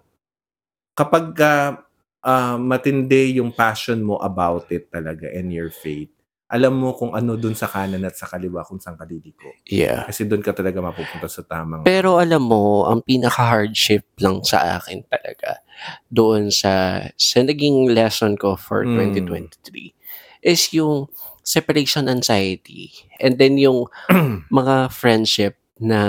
[1.00, 1.80] kapag ka,
[2.22, 6.12] ah, matindi yung passion mo about it talaga and your faith,
[6.50, 9.54] alam mo kung ano dun sa kanan at sa kaliwa kung saan ka liliko.
[9.70, 10.10] Yeah.
[10.10, 11.86] Kasi doon ka talaga mapupunta sa tamang...
[11.86, 15.62] Pero alam mo, ang pinaka-hardship lang sa akin talaga
[16.10, 19.14] doon sa sa naging lesson ko for Mm.
[19.30, 19.94] 2023
[20.42, 21.06] is yung
[21.46, 23.86] separation anxiety and then yung
[24.50, 26.02] mga friendship na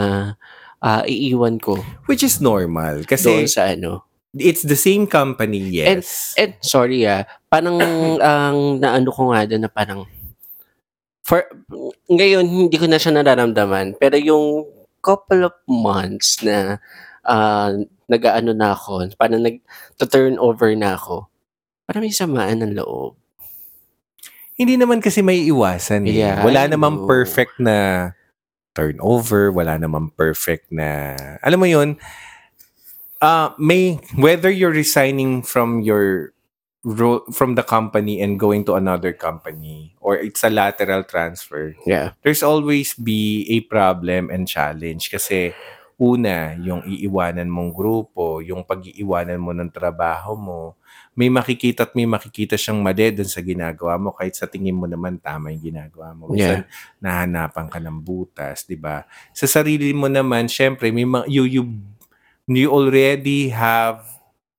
[0.81, 1.77] ah, iiwan ko
[2.09, 3.05] Which is normal.
[3.05, 4.09] doon Kasi sa ano.
[4.35, 6.35] It's the same company, yes.
[6.39, 7.79] And sorry ah, parang
[8.23, 10.07] ang naano ko nga doon na parang
[11.27, 11.47] for
[12.11, 14.67] ngayon hindi ko na siya nararamdaman pero yung
[15.01, 16.79] couple of months na
[17.25, 17.75] ah,
[18.11, 21.31] nag-aano na ako, parang nag-turn over na ako.
[21.87, 23.15] Parang may samaan ng loob.
[24.59, 26.21] Hindi naman kasi may iwasan eh.
[26.21, 28.11] Yeah, wala namang perfect na
[28.77, 31.97] turnover, wala namang perfect na alam mo 'yun.
[33.21, 36.33] Uh, may whether you're resigning from your
[36.81, 42.17] ro- from the company and going to another company or it's a lateral transfer, Yeah.
[42.25, 45.53] there's always be a problem and challenge kasi
[46.01, 50.81] una, yung iiwanan mong grupo, yung pag-iiwanan mo ng trabaho mo,
[51.13, 54.89] may makikita at may makikita siyang mali dun sa ginagawa mo kahit sa tingin mo
[54.89, 56.33] naman tama yung ginagawa mo.
[56.33, 56.65] Minsan,
[57.05, 59.05] nahanapan ka ng butas, di ba?
[59.37, 61.63] Sa sarili mo naman, syempre, may mga, you, you,
[62.57, 64.03] you already have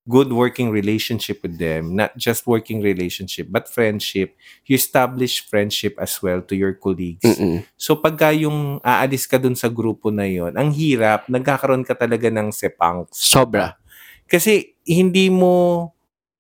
[0.10, 1.96] good working relationship with them.
[1.96, 4.34] Not just working relationship, but friendship.
[4.66, 7.24] You establish friendship as well to your colleagues.
[7.24, 7.64] Mm-mm.
[7.78, 12.34] So pagka yung aalis ka dun sa grupo na yon, ang hirap, nagkakaroon ka talaga
[12.34, 13.14] ng sepangs.
[13.14, 13.78] Sobra.
[14.26, 15.92] Kasi hindi mo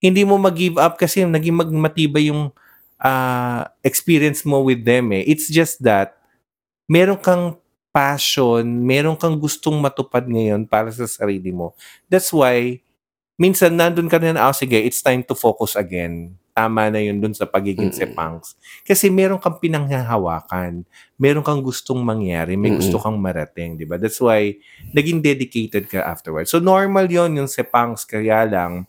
[0.02, 2.50] hindi mo mag-give up kasi naging magmatibay yung
[2.98, 5.22] ah, experience mo with them eh.
[5.30, 6.18] It's just that
[6.90, 7.61] meron kang
[7.92, 11.76] passion, meron kang gustong matupad ngayon para sa sarili mo.
[12.08, 12.80] That's why
[13.36, 16.40] minsan nandun ka na, ah, sige, it's time to focus again.
[16.52, 18.00] Tama na yun dun sa pagiging Mm-mm.
[18.00, 18.60] sepangs.
[18.84, 20.84] Kasi meron kang pinanghahawakan.
[21.16, 22.60] Meron kang gustong mangyari.
[22.60, 22.84] May Mm-mm.
[22.84, 23.96] gusto kang marating, di ba?
[23.96, 24.60] That's why
[24.92, 26.52] naging dedicated ka afterwards.
[26.52, 28.04] So normal yon yung sepangs.
[28.04, 28.84] Kaya lang,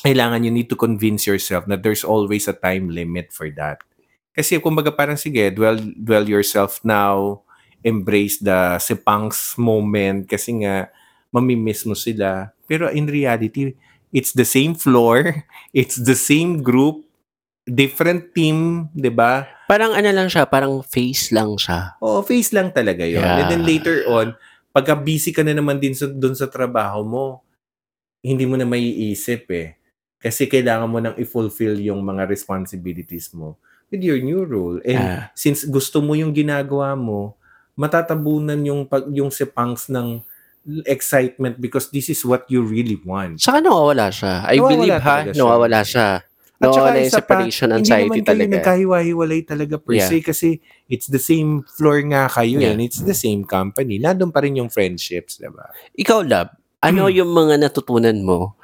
[0.00, 3.84] kailangan you need to convince yourself that there's always a time limit for that.
[4.32, 7.44] Kasi kumbaga parang sige, dwell, dwell yourself now,
[7.80, 10.88] embrace the sepangs moment kasi nga
[11.32, 12.52] mamimiss mo sila.
[12.66, 13.74] Pero in reality,
[14.10, 17.06] it's the same floor, it's the same group,
[17.64, 19.46] different team, 'di ba?
[19.70, 21.94] Parang ano lang siya, parang face lang siya.
[22.02, 23.22] Oo, face lang talaga 'yon.
[23.22, 23.38] Yeah.
[23.42, 24.34] And then later on,
[24.74, 27.24] pagka busy ka na naman din sa doon sa trabaho mo,
[28.20, 29.78] hindi mo na maiisip eh.
[30.20, 33.56] Kasi kailangan mo nang i-fulfill yung mga responsibilities mo
[33.88, 34.76] with your new role.
[34.84, 35.22] And Yeah.
[35.32, 37.39] since gusto mo yung ginagawa mo,
[37.74, 40.20] matatabunan yung pag yung sepangs ng
[40.84, 43.40] excitement because this is what you really want.
[43.40, 44.44] Saka nawawala siya.
[44.44, 45.38] I Nawawala believe ha, talaga siya.
[45.40, 46.08] nawawala siya.
[46.60, 48.52] At Nawawala yung isa pa, separation Hindi anxiety naman kayo talaga.
[48.60, 50.08] nagkahiwa-hiwalay talaga per Yeah.
[50.12, 50.48] se kasi
[50.86, 52.76] it's the same floor nga kayo Yeah.
[52.76, 53.96] and it's the same company.
[53.96, 55.72] Nandun pa rin yung friendships, diba?
[55.96, 56.52] Ikaw, Lab,
[56.84, 57.16] ano Hmm.
[57.16, 58.60] yung mga natutunan mo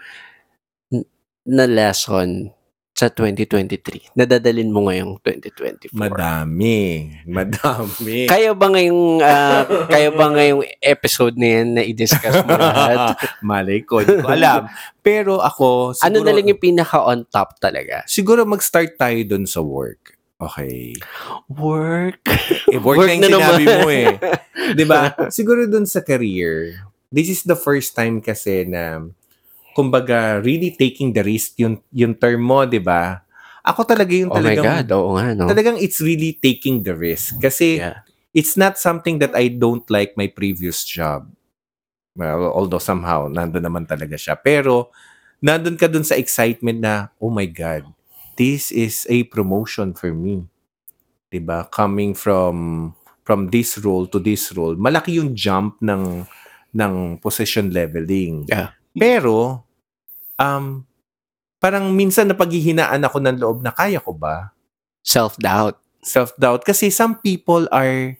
[1.47, 2.53] na lesson
[2.97, 5.93] sa 2023 na dadalhin mo ngayong 2024?
[5.93, 8.25] Madami, madami.
[8.33, 13.21] Kaya ba ngayong, ah, kaya ba ngayong episode na yan na i-discuss mo lahat?
[13.45, 14.73] Malay ko, hindi ko alam.
[15.05, 18.01] Pero ako, siguro, Ano na lang yung pinaka on top talaga?
[18.09, 20.17] siguro mag-start tayo dun sa work.
[20.37, 20.97] Okay.
[21.49, 22.25] Work.
[22.73, 23.45] Eh, work, Work na yung na naman.
[23.57, 24.13] sinabi mo eh.
[24.77, 25.13] 'Di ba?
[25.29, 26.77] Siguro dun sa career,
[27.09, 29.01] this is the first time kasi na
[29.77, 33.21] kumbaga really taking the risk yung yung term mo, 'di ba?
[33.61, 35.45] Ako talaga yung Oh my talagang God, oo nga, no?
[35.53, 38.01] talagang it's really taking the risk kasi Yeah.
[38.33, 41.29] it's not something that I don't like my previous job.
[42.17, 44.41] Well, although somehow nandun naman talaga siya.
[44.41, 44.89] Pero
[45.45, 47.85] nandun ka dun sa excitement na, oh my God,
[48.41, 50.49] this is a promotion for me.
[51.29, 51.69] 'Di ba?
[51.69, 52.57] Coming from
[53.27, 56.25] from this role to this role, malaki yung jump ng
[56.73, 58.47] ng position leveling.
[58.47, 58.73] Yeah.
[58.95, 59.66] Pero
[60.37, 60.85] um
[61.57, 64.53] parang minsan napaghihinaan ako ng loob na kaya ko ba?
[65.01, 65.79] Self-doubt.
[66.07, 68.15] self-doubt kasi some people are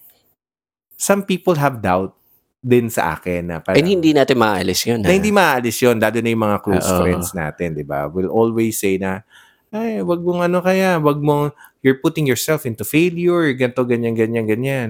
[0.99, 2.11] some people have doubt
[2.59, 4.99] din sa akin na parang And hindi natin maalis yun.
[4.99, 5.15] na ha?
[5.15, 6.99] hindi maalis yun lalo na yung mga close Oo.
[6.99, 9.23] friends natin di ba will always say na
[9.71, 14.43] ay wag mong ano kaya wag mong you're putting yourself into failure ganto ganyan ganyan
[14.43, 14.89] ganyan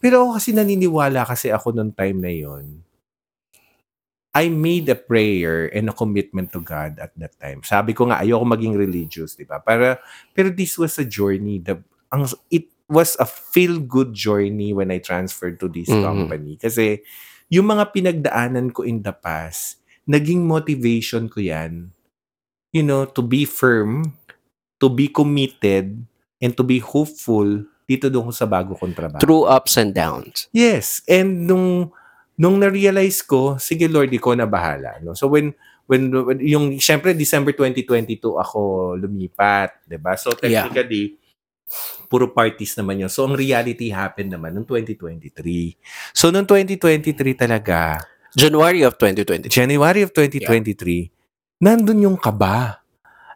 [0.00, 2.80] pero ako kasi naniniwala kasi ako nung time na yon
[4.36, 7.64] I made a prayer and a commitment to God at that time.
[7.64, 9.58] Sabi ko nga, ayoko maging religious, di ba?
[9.58, 9.98] Para,
[10.36, 11.58] pero this was a journey.
[11.58, 11.80] The,
[12.12, 16.04] ang, it was a feel-good journey when I transferred to this Mhm.
[16.04, 16.52] company.
[16.60, 17.00] Kasi
[17.48, 21.92] yung mga pinagdaanan ko in the past, naging motivation ko yan,
[22.72, 24.16] you know, to be firm,
[24.80, 26.04] to be committed,
[26.38, 29.20] and to be hopeful dito doon sa bago kong trabaho.
[29.24, 30.46] Through ups and downs.
[30.52, 31.90] Yes, and nung
[32.38, 35.12] nung na-realize ko, sige Lord, ikaw na bahala, no.
[35.12, 35.52] So when
[35.90, 40.14] when, when yung syempre December 2022 ako lumipat, ba?
[40.14, 40.64] So Yeah.
[40.70, 41.18] technically
[42.08, 43.10] puro parties naman yun.
[43.12, 45.76] So ang reality happened naman noong 2023.
[46.16, 48.00] So noong 2023 talaga,
[48.32, 49.48] January of 2020.
[49.48, 51.12] January of 2023,
[51.60, 52.80] nandun yung kaba.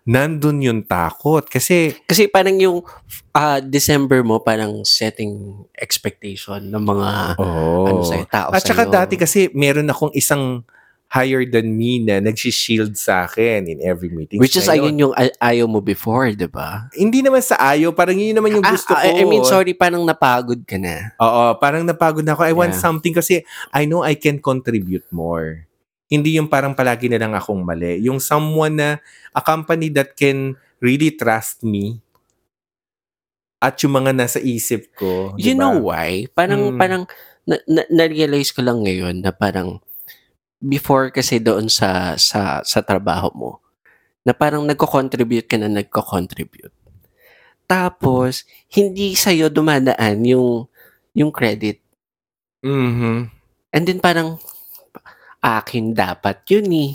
[0.02, 2.82] Nandun yung takot kasi Kasi parang yung
[3.30, 8.92] ah, December mo, parang setting expectation ng mga oh, ano sa'yo, tao At saka sa'yo.
[8.92, 10.66] dati kasi meron akong isang
[11.06, 14.40] higher than me na nagsishield sa akin in every meeting.
[14.40, 16.88] Which is ayun yung ay- ayaw mo before, di ba?
[16.96, 19.20] Hindi naman sa ayaw, parang yun naman yung Ah, gusto ah, ko.
[19.20, 21.12] I mean, sorry, parang napagod ka na.
[21.20, 22.42] Oo, parang napagod na ako.
[22.48, 22.80] I want Yeah.
[22.80, 25.68] something kasi I know I can contribute more.
[26.12, 28.04] Hindi yung parang palagi na lang akong mali.
[28.04, 28.90] Yung someone na,
[29.32, 32.04] a company that can really trust me
[33.62, 35.32] at yung mga nasa isip ko.
[35.40, 35.60] You di ba?
[35.64, 36.28] know why?
[36.36, 36.78] Parang, Mm.
[36.78, 37.02] parang,
[37.48, 39.80] na, na, na-realize ko lang ngayon na parang,
[40.60, 43.50] before kasi doon sa, sa, sa trabaho mo,
[44.22, 46.74] na parang nagko-contribute ka na nagko-contribute.
[47.64, 50.66] Tapos, hindi sa'yo dumadaan yung,
[51.16, 51.80] yung credit.
[52.62, 53.30] Mhm.
[53.72, 54.36] And then parang,
[55.42, 56.90] akin dapat yun eh.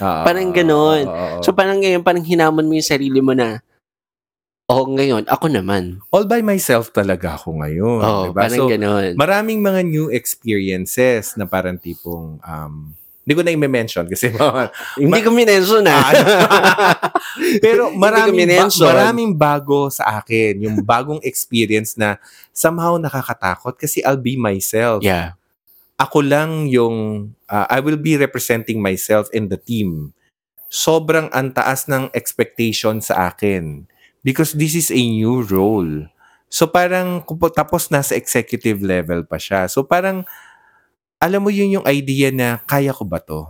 [0.00, 0.56] Oo, Parang oo,
[1.04, 1.42] oo.
[1.44, 3.60] So parang ngayon, parang hinamon mo yung sarili mo na,
[4.64, 6.00] oh, ngayon, ako naman.
[6.08, 8.00] all by myself talaga ako ngayon.
[8.00, 8.40] Oh, diba?
[8.40, 9.12] parang So, ganon.
[9.14, 14.32] maraming mga new experiences na parang tipong, um, hindi ko na i-mention kasi
[14.98, 16.10] Hindi ko minention ah.
[17.62, 18.88] pero Hindi ko maraming, ba- minention.
[18.88, 20.58] maraming bago sa akin.
[20.58, 22.18] Yung bagong experience na
[22.50, 25.04] somehow nakakatakot kasi I'll be myself.
[25.04, 25.36] yeah.
[26.02, 30.10] Ako lang yung, uh, I will be representing myself in the team.
[30.66, 33.86] Sobrang antaas ng expectation sa akin
[34.26, 36.10] because this is a new role.
[36.50, 37.22] So parang
[37.54, 39.70] tapos nasa executive level pa siya.
[39.70, 40.26] So parang
[41.22, 43.46] alam mo yun yung idea na kaya ko ba to?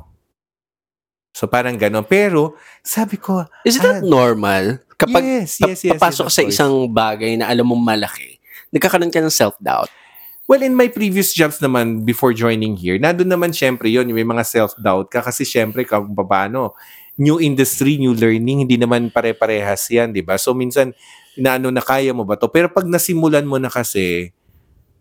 [1.33, 2.05] So parang gano'n.
[2.05, 4.85] Pero sabi ko, Is that Ah, normal?
[5.01, 8.37] Kapag yes, yes, yes, papasok yes, sa isang bagay na alam mong malaki,
[8.71, 10.02] nagkakaroon ka ng self-doubt.
[10.53, 14.45] Well, in my previous jobs naman, before joining here, nandun naman syempre yung may mga
[14.45, 16.77] self-doubt ka kasi syempre kung paano,
[17.17, 20.37] new industry, new learning, hindi naman pare-parehas yan, di ba?
[20.37, 20.93] So minsan,
[21.41, 22.53] inaano na kaya mo ba to?
[22.53, 24.37] Pero pag nasimulan mo na kasi,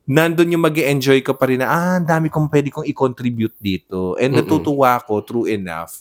[0.08, 3.60] nandun yung mag enjoy ka pa rin na, ah, ang dami kong pwede kong i-contribute
[3.60, 4.16] dito.
[4.24, 4.48] And Mm-mm.
[4.48, 6.00] natutuwa ko, true enough,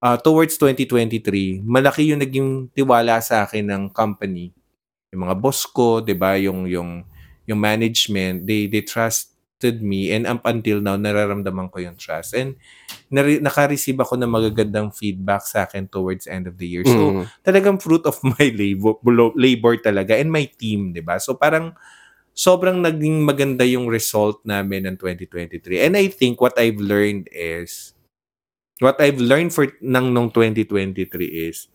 [0.00, 4.48] uh, towards 2023, malaki yung naging tiwala sa akin ng company.
[5.12, 7.04] Yung mga boss ko, 'di ba, yung yung
[7.48, 12.36] yung management, they they trusted me and up until now nararamdaman ko yung trust.
[12.36, 12.60] And
[13.08, 16.84] nare- naka-receive ako ng magagandang feedback sa akin towards end of the year.
[16.84, 17.24] So, Mm.
[17.42, 19.00] talagang fruit of my labor
[19.34, 21.16] labor talaga and my team, 'di ba?
[21.16, 21.72] So parang
[22.36, 25.82] sobrang naging maganda yung result namin ng 2023.
[25.82, 27.96] And I think what I've learned is
[28.78, 31.02] what I've learned for nang nung 2023
[31.50, 31.66] is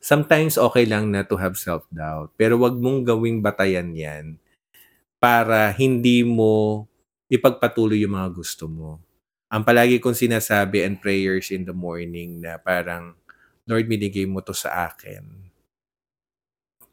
[0.00, 2.32] sometimes okay lang na to have self-doubt.
[2.40, 4.40] Pero wag mong gawing batayan yan
[5.20, 6.88] para hindi mo
[7.28, 8.98] ipagpatuloy yung mga gusto mo.
[9.52, 13.14] Ang palagi kong sinasabi and prayers in the morning na parang,
[13.68, 15.22] Lord, binigay mo to sa akin.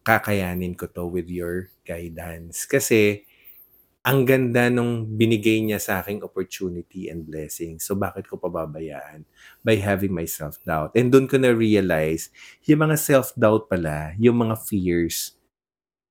[0.03, 2.67] Kakayanin ko to with your guidance.
[2.67, 3.23] Kasi,
[4.07, 7.75] ang ganda nung binigay niya sa aking opportunity and blessing.
[7.75, 9.27] So, bakit ko pababayaan?
[9.63, 10.95] By having my self-doubt.
[10.95, 12.31] And doon ko na-realize,
[12.63, 15.35] yung mga self-doubt pala, yung mga fears,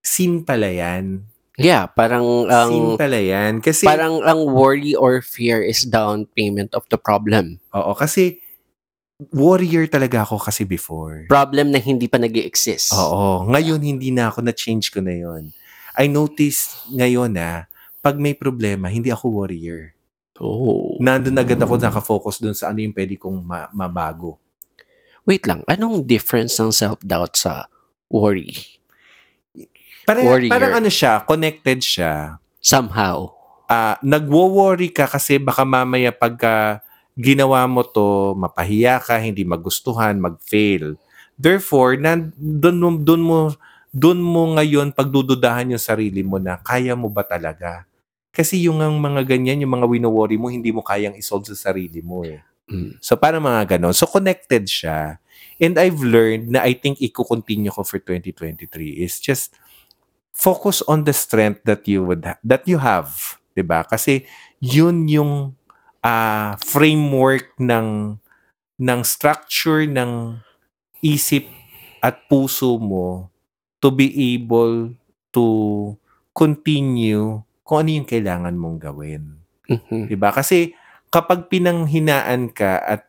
[0.05, 1.25] sin pala yan.
[1.57, 3.65] Yeah, parang ang pala yan.
[3.65, 7.57] Kasi, parang ang worry or fear is down payment of the problem.
[7.73, 8.45] oo, kasi,
[9.33, 11.25] warrior talaga ako kasi before.
[11.33, 13.49] Problem na hindi pa nag exist Oo.
[13.49, 15.57] Ngayon, hindi na ako na-change ko na yon.
[15.97, 17.65] I noticed ngayon na
[18.05, 19.97] pag may problema, hindi ako warrior.
[20.37, 21.01] Oh.
[21.01, 24.37] Nandun agad ako nakafocus dun sa ano yung pwede kong ma- mabago.
[25.25, 27.67] Wait lang, anong difference ng self-doubt sa
[28.13, 28.76] worry?
[30.07, 30.53] Parang, Warrior.
[30.55, 32.39] parang ano siya, connected siya.
[32.63, 33.35] Somehow.
[33.67, 36.79] Ah, nagwo-worry ka kasi baka mamaya pagka
[37.19, 40.95] ginawa mo to, mapahiya ka, hindi magustuhan, mag-fail.
[41.35, 43.41] Therefore, nan, dun, mo- dun mo
[43.97, 47.89] dun mo ngayon pagdududahan yung sarili mo na kaya mo ba talaga?
[48.29, 52.05] Kasi yung ang mga ganyan, yung mga wino-worry mo, hindi mo kayang isolve sa sarili
[52.05, 52.45] mo eh.
[52.69, 53.01] Mm.
[53.01, 53.97] So, parang mga ganon.
[53.97, 55.17] So, connected siya.
[55.57, 58.69] And I've learned na I think i-continue ko for 2023
[59.01, 59.57] is just
[60.37, 63.89] focus on the strength that you would ha- that you have, 'di ba?
[63.89, 64.29] Kasi
[64.61, 65.57] yun yung
[66.05, 68.21] ah, framework ng
[68.77, 70.37] ng structure ng
[71.01, 71.49] isip
[72.05, 73.33] at puso mo
[73.81, 74.93] to be able
[75.33, 75.47] to
[76.37, 79.41] continue kung ano yung kailangan mong gawin.
[79.73, 80.13] Mhm.
[80.13, 80.31] 'Di ba?
[80.37, 80.77] Kasi
[81.09, 83.09] kapag pinanghinaan ka at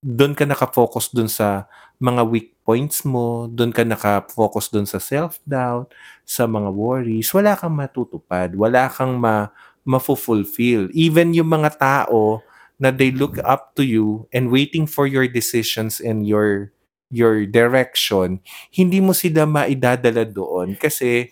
[0.00, 1.68] doon ka nakafocus doon sa
[2.00, 5.92] mga weak points mo, doon ka nakafocus doon sa self-doubt,
[6.24, 9.52] sa mga worries, wala kang matutupad, wala kang ma
[9.84, 10.88] mafulfill.
[10.92, 12.40] Even yung mga tao
[12.80, 16.72] na they look up to you and waiting for your decisions and your
[17.12, 18.40] your direction,
[18.72, 21.28] hindi mo sila maidadala doon kasi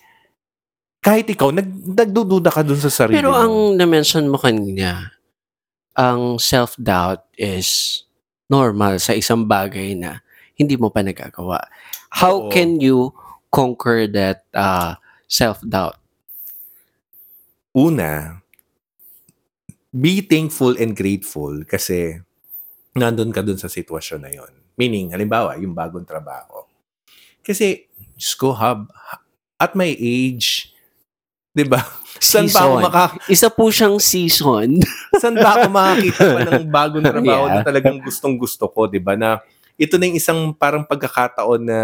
[0.99, 3.39] kahit ikaw, nag, nagdududa ka doon sa sarili Pero mo.
[3.39, 5.15] ang na-mention mo kanina,
[5.95, 8.03] ang self-doubt is
[8.49, 10.25] normal sa isang bagay na
[10.57, 11.63] hindi mo pa nagagawa.
[11.63, 11.71] Oo.
[12.11, 13.13] How can you
[13.53, 14.97] conquer that uh,
[15.29, 16.01] self-doubt?
[17.79, 18.43] una,
[19.95, 22.19] be thankful and grateful kasi
[22.99, 24.53] nandun ka dun sa sitwasyon na yon.
[24.75, 26.67] Meaning, halimbawa, yung bagong trabaho.
[27.43, 27.87] Kasi,
[28.19, 28.91] Diyos ko, hab,
[29.59, 30.75] at my age,
[31.55, 31.83] di ba?
[32.19, 32.85] Saan ba ako Season.
[32.85, 34.69] maka, Isa po siyang season.
[35.21, 37.65] saan ba ako makakita pa ng bagong trabaho na Yeah.
[37.65, 39.15] talagang gustong gusto ko, di ba?
[39.15, 39.39] Na
[39.75, 41.81] ito na yung isang parang pagkakataon na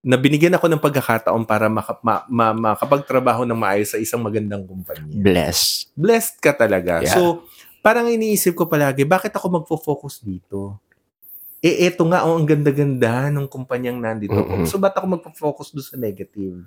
[0.00, 4.62] na binigyan ako ng pagkakataon para maka, ma, ma, makapagtrabaho ng maayos sa isang magandang
[4.62, 5.86] kumpanya Bless.
[5.94, 6.98] blessed ka talaga.
[7.00, 7.14] Yeah.
[7.14, 7.46] So,
[7.78, 10.78] parang iniisip ko palagi, bakit ako magfo-focus dito?
[11.58, 14.54] Eh, eto nga, oh, ang ganda-ganda ng kumpanyang nandito ko.
[14.56, 14.66] Mhm.
[14.66, 16.66] So, ba't ako magfo-focus doon sa negative?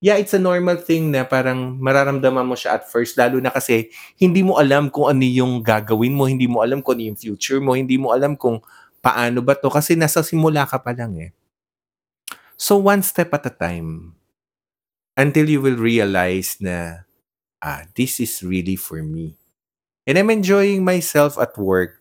[0.00, 3.92] Yeah, it's a normal thing na parang mararamdaman mo siya at first, lalo na kasi
[4.16, 7.60] hindi mo alam kung ano yung gagawin mo, hindi mo alam kung ano yung future
[7.60, 8.64] mo, hindi mo alam kung
[9.04, 11.30] paano ba to kasi nasa simula ka pa lang eh.
[12.56, 14.16] So, one step at a time
[15.16, 17.04] until you will realize na
[17.60, 19.36] ah, this is really for me.
[20.06, 22.00] And I'm enjoying myself at work.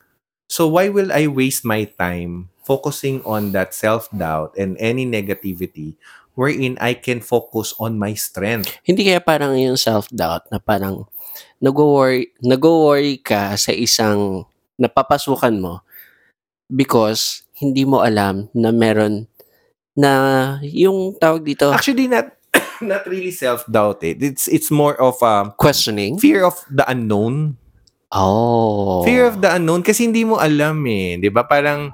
[0.49, 5.97] So why will I waste my time focusing on that self-doubt and any negativity
[6.37, 8.69] wherein I can focus on my strength?
[8.85, 11.09] Hindi kaya parang yung self-doubt na parang
[11.57, 14.45] nag-worry, nag-worry ka sa isang
[14.77, 15.81] napapasukan mo
[16.69, 19.25] because hindi mo alam na meron
[19.97, 22.31] na yung tawag dito Actually, not
[22.85, 23.99] not really self-doubt.
[24.07, 24.15] Eh.
[24.15, 26.21] It's it's more of um, questioning.
[26.21, 27.59] fear of the unknown.
[28.09, 29.03] Oh.
[29.03, 31.43] Fear of the unknown kasi hindi mo alam eh, 'di ba?
[31.43, 31.91] Parang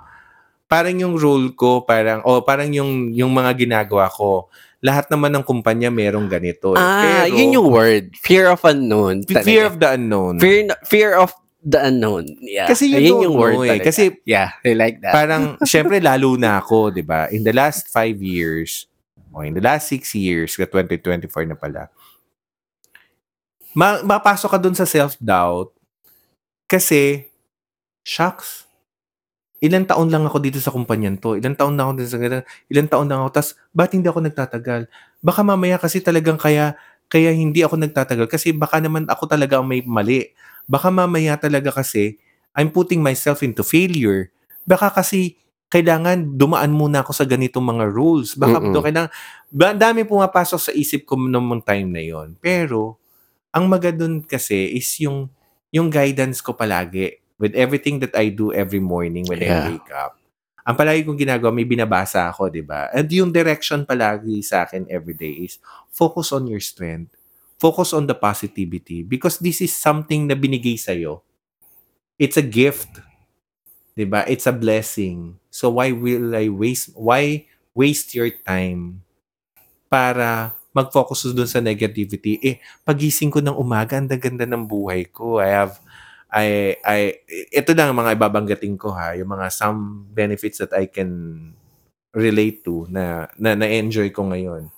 [0.66, 4.50] parang yung role ko, parang oh, parang yung yung mga ginagawa ko.
[4.86, 6.78] Lahat naman ng kumpanya merong ganito.
[6.78, 6.82] Eh.
[6.82, 8.14] Ah, Pero, yun yung word.
[8.22, 9.26] Fear of unknown.
[9.26, 9.46] talaga.
[9.46, 10.36] fear of the unknown.
[10.38, 11.34] fear, fear of
[11.66, 12.30] the unknown.
[12.46, 12.70] Yeah.
[12.70, 13.70] Kasi Ayun don't yung word eh.
[13.74, 13.86] talaga.
[13.90, 15.14] Kasi yeah, I like that.
[15.18, 17.26] parang syempre lalo na ako, 'di ba?
[17.34, 18.86] In the last five years,
[19.34, 21.90] o in the last six years, ka 2024 na pala.
[23.74, 25.74] Ma mapasok ka dun sa self-doubt
[26.70, 27.28] kasi
[28.06, 28.65] shucks.
[29.64, 31.40] Ilang taon lang ako dito sa kumpanyan to.
[31.40, 32.44] Ilang taon na ako dito sa ganito.
[32.68, 33.28] Ilang taon na ako.
[33.40, 34.82] Tapos, ba't hindi ako nagtatagal?
[35.24, 36.76] Baka mamaya kasi talagang kaya,
[37.08, 38.28] kaya hindi ako nagtatagal.
[38.28, 40.36] Kasi baka naman ako talaga ang may mali.
[40.68, 42.20] Baka mamaya talaga kasi,
[42.52, 44.32] I'm putting myself into failure.
[44.68, 45.40] Baka kasi
[45.72, 48.36] kailangan dumaan muna ako sa ganitong mga rules.
[48.38, 48.72] Baka Mm.
[48.72, 49.12] do kailangan
[49.76, 52.36] daming pumapasok sa isip ko nung time na yon.
[52.40, 52.96] Pero
[53.52, 55.28] ang maganda kasi is yung
[55.72, 59.66] yung guidance ko palagi with everything that I do every morning when I Yeah.
[59.76, 60.16] wake up.
[60.66, 62.90] Ang palagi kong ginagawa, may binabasa ako, di ba?
[62.90, 65.62] And yung direction palagi sa akin every day is
[65.94, 67.14] focus on your strength.
[67.56, 71.22] Focus on the positivity because this is something na binigay sa'yo.
[72.18, 72.90] It's a gift.
[73.96, 74.28] 'Di ba?
[74.28, 75.40] It's a blessing.
[75.48, 79.06] So why will I waste why waste your time
[79.88, 82.36] para mag-focus doon sa negativity?
[82.44, 85.40] Eh pagising ko ng umaga, ang ganda ng buhay ko.
[85.40, 85.80] I have
[86.32, 87.00] I I
[87.54, 91.54] ito lang ang mga ibabanggating ko ha, yung mga some benefits that I can
[92.16, 94.72] relate to na na na-enjoy ko ngayon.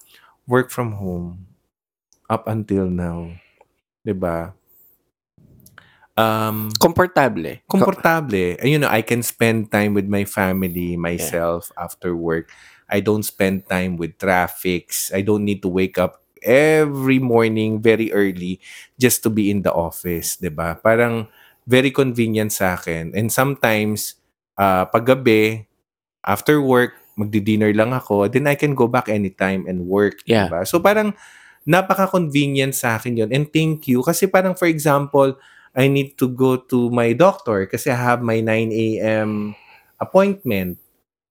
[0.48, 1.48] Work from home
[2.30, 3.32] up until now.
[4.04, 4.54] 'Di ba?
[6.18, 7.62] Um Komportable.
[7.70, 8.58] komportable.
[8.66, 12.50] You know, I can spend time with my family, myself after work.
[12.90, 15.12] I don't spend time with traffics.
[15.14, 18.60] I don't need to wake up every morning very early
[18.98, 20.78] just to be in the office, 'di ba?
[20.80, 21.28] Parang
[21.68, 23.12] very convenient sa akin.
[23.12, 24.16] And sometimes
[24.56, 25.68] uh, paggabi
[26.24, 30.48] after work, magdi-dinner lang ako, then I can go back anytime and work, 'di Yeah.
[30.52, 30.64] ba?
[30.64, 31.16] So parang
[31.68, 33.30] napaka-convenient sa akin 'yon.
[33.34, 35.36] And thank you kasi parang for example,
[35.78, 39.54] I need to go to my doctor kasi I have my 9 a.m.
[40.02, 40.82] appointment.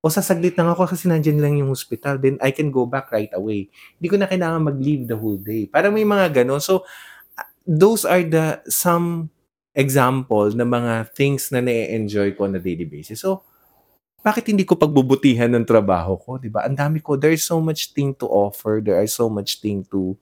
[0.07, 2.15] O sasaglit lang ako kasi nandyan lang yung hospital.
[2.23, 3.67] Then I can go back right away.
[3.99, 5.67] Hindi ko na kailangan mag-leave the whole day.
[5.67, 6.63] Parang may mga ganun.
[6.63, 6.87] So,
[7.67, 9.35] those are the some
[9.75, 13.27] example na mga things na na-enjoy ko on a daily basis.
[13.27, 13.43] So,
[14.23, 16.67] bakit hindi ko pagbubutihan ng trabaho ko, 'di ba?
[16.67, 20.15] Ang dami ko, there's so much thing to offer, there are so much thing to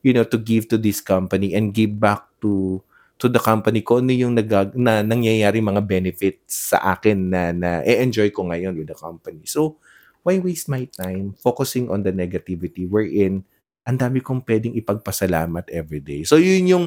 [0.00, 2.80] you know, to give to this company and give back to
[3.20, 7.70] to the company ko ano yung nag na nangyayari mga benefits sa akin na na
[7.84, 9.44] enjoy ko ngayon with the company.
[9.44, 9.76] So,
[10.24, 13.44] why waste my time focusing on the negativity wherein
[13.84, 16.24] ang dami kong pwedeng ipagpasalamat every day.
[16.24, 16.86] So, yun yung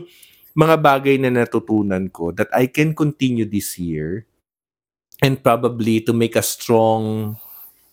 [0.54, 4.26] mga bagay na natutunan ko that I can continue this year
[5.22, 7.36] and probably to make a strong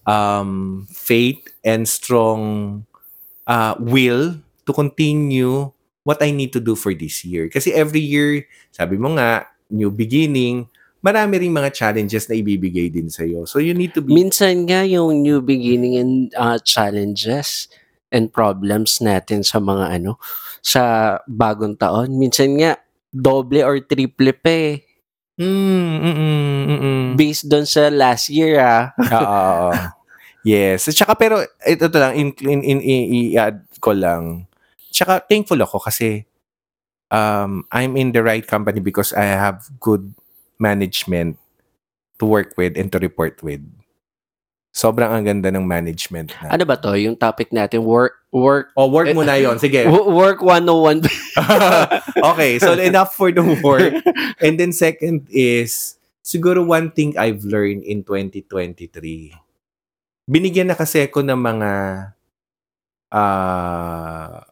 [0.05, 2.85] um, faith and strong
[3.49, 4.37] uh, will
[4.69, 5.73] to continue
[6.11, 7.47] what I need to do for this year.
[7.47, 10.67] Kasi every year, sabi mo nga, new beginning,
[10.99, 13.47] marami ring mga challenges na ibibigay din sa'yo.
[13.47, 14.11] So you need to be...
[14.11, 17.71] Minsan nga yung new beginning and uh, challenges
[18.11, 20.19] and problems natin sa mga ano,
[20.59, 22.83] sa bagong taon, minsan nga
[23.15, 24.83] doble or triple pa eh.
[25.39, 27.07] Mm, mm, mm, mm, mm.
[27.15, 28.93] Based doon sa last year ah.
[29.23, 29.71] Oo.
[30.43, 30.91] yes.
[30.91, 32.81] At saka pero, ito to lang, in, in, in,
[33.31, 34.50] i-add ko lang.
[34.91, 36.27] Tsaka thankful ako kasi
[37.11, 40.15] um, I'm in the right company because I have good
[40.59, 41.39] management
[42.19, 43.63] to work with and to report with.
[44.71, 46.55] Sobrang ang ganda ng management na.
[46.55, 46.95] Ano ba to?
[46.95, 49.83] Yung topic natin, work, work, O, work mo na yon Sige.
[49.91, 51.03] work 101.
[52.31, 53.99] okay, so enough for the work.
[54.39, 59.35] And then second is, siguro one thing I've learned in 2023.
[60.31, 61.71] Binigyan na kasi ako ng mga
[63.11, 64.47] ah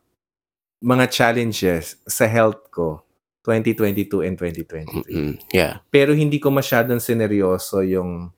[0.79, 3.03] mga challenges sa health ko
[3.43, 5.09] 2022 and 2023.
[5.09, 5.81] Mm, yeah.
[5.89, 8.29] Pero hindi ko masyadong sineryoso yung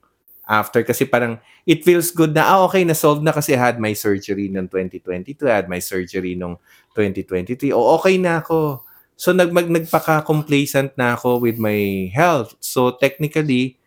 [0.50, 3.78] after kasi parang it feels good na ah okay na solve na kasi I had
[3.78, 6.58] my surgery noong 2022 I had my surgery noong
[6.98, 8.82] 2023 o okay na ako.
[9.14, 12.58] So nag mag, nagpaka-complacent na ako with my health.
[12.58, 13.78] So technically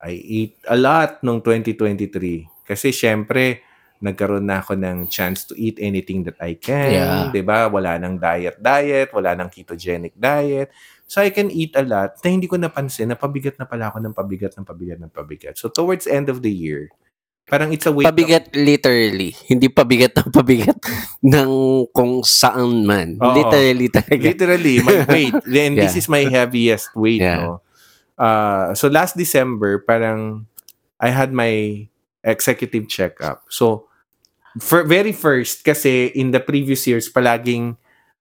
[0.00, 3.67] I ate a lot noong 2023 kasi syempre
[3.98, 7.42] nagkaroon na ako ng chance to eat anything that I can, Yeah.
[7.42, 7.66] ba?
[7.66, 10.70] Wala nang diet diet, wala nang ketogenic diet.
[11.08, 13.98] So I can eat a lot na hindi ko napansin na pabigat na pala ako
[14.04, 15.56] ng pabigat ng pabigat ng pabigat.
[15.56, 16.92] So towards end of the year,
[17.48, 19.32] parang it's a wake Pabigat literally.
[19.48, 20.76] Hindi pabigat ng pabigat
[21.24, 21.50] ng
[21.96, 23.16] kung saan man.
[23.18, 23.32] Oo.
[23.34, 24.04] Literally up.
[24.04, 24.20] talaga.
[24.36, 25.36] Literally, my weight.
[25.48, 26.00] Then this Yeah.
[26.04, 27.40] is my heaviest weight, Yeah.
[27.40, 27.64] no?
[28.20, 30.44] Uh, so last December, parang
[31.00, 31.86] I had my
[32.22, 33.44] executive checkup.
[33.48, 33.86] So
[34.58, 37.76] for very first kasi in the previous years palaging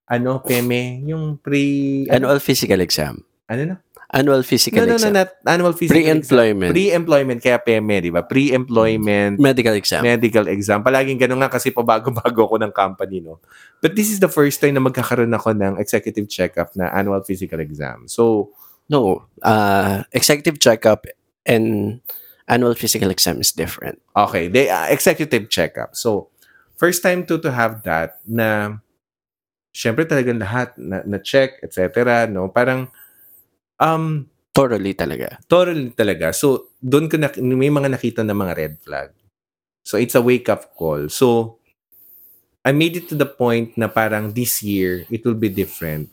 [0.07, 3.27] ano, Peme, yung pre ano, Annual physical exam.
[3.47, 3.75] ano na?
[4.07, 5.19] Annual physical No, no, no, exam.
[5.19, 6.23] not annual physical exam.
[6.23, 6.71] Pre-employment.
[6.71, 8.23] Pre-employment, kaya PME, di ba?
[8.23, 9.99] Pre-employment, medical exam.
[9.99, 10.79] medical exam.
[10.79, 13.43] Palaging ganun nga kasi pabago-bago ako ng company, no?
[13.83, 17.59] But this is the first time na magkakaroon ako ng executive checkup na annual physical
[17.59, 18.07] exam.
[18.07, 18.55] So,
[18.87, 19.27] no.
[19.43, 21.03] Uh, executive checkup
[21.43, 21.99] and
[22.47, 23.99] annual physical exam is different.
[24.15, 25.95] okay, they uh, executive checkup.
[25.95, 26.31] So,
[26.75, 28.79] first time to to have that na
[29.71, 32.25] syempre talagang lahat na, na check, etc.
[32.27, 32.49] No?
[32.49, 32.87] Parang
[33.77, 34.25] um
[34.57, 35.37] Totally talaga.
[35.45, 36.33] totally talaga.
[36.33, 39.13] So, doon ko na, may mga nakita na mga red flag.
[39.85, 41.07] So it's a wake up call.
[41.07, 41.59] So
[42.65, 46.09] I made it to the point na parang this year it will be different.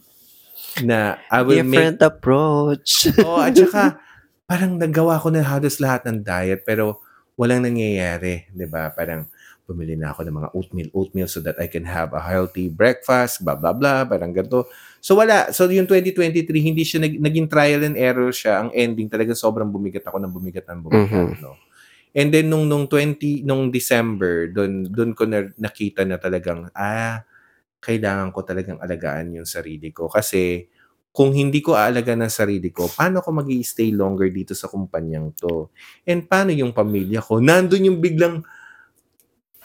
[0.84, 3.10] Na I will Different approach.
[3.10, 3.96] make Oh, at saka
[4.48, 7.00] parang nagawa ko na halos lahat ng diet pero
[7.38, 8.92] walang nangyayari, 'di ba?
[8.94, 9.26] Parang
[9.64, 13.40] bumili na ako ng mga oatmeal, oatmeal so that I can have a healthy breakfast,
[13.42, 14.68] blah blah blah, parang ganito.
[15.00, 15.50] So wala.
[15.56, 18.60] So yung 2023 hindi siya nag, naging trial and error siya.
[18.64, 21.40] Ang ending talaga sobrang bumigat ako ng bumigat ng bumigat, Mhm.
[21.40, 21.56] no.
[22.14, 27.22] And then nung nung 20 nung December, doon doon ko na nakita na talagang ah
[27.82, 30.68] kailangan ko talagang alagaan yung sarili ko kasi
[31.14, 35.30] kung hindi ko aalagaan ang sarili ko, paano ako magi stay longer dito sa kumpanyang
[35.38, 35.70] to?
[36.02, 37.38] And paano yung pamilya ko?
[37.38, 38.42] Nandun yung biglang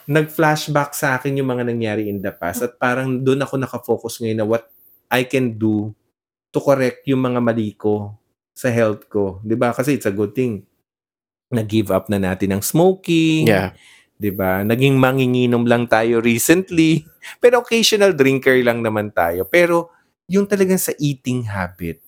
[0.06, 4.38] nag-flashback sa akin yung mga nangyari in the past at parang doon ako nakafocus ngayon
[4.38, 4.70] na what
[5.10, 5.90] I can do
[6.54, 8.14] to correct yung mga mali ko
[8.54, 9.42] sa health ko.
[9.42, 9.74] 'Di ba?
[9.74, 10.62] Kasi it's a good thing
[11.50, 13.50] na-give up na natin ng smoking.
[13.50, 13.74] Yeah.
[14.18, 14.62] 'di ba?
[14.62, 17.02] Naging manginginom lang tayo recently.
[17.42, 19.46] Pero occasional drinker lang naman tayo.
[19.50, 19.90] Pero
[20.30, 21.98] yung talagang sa eating habit.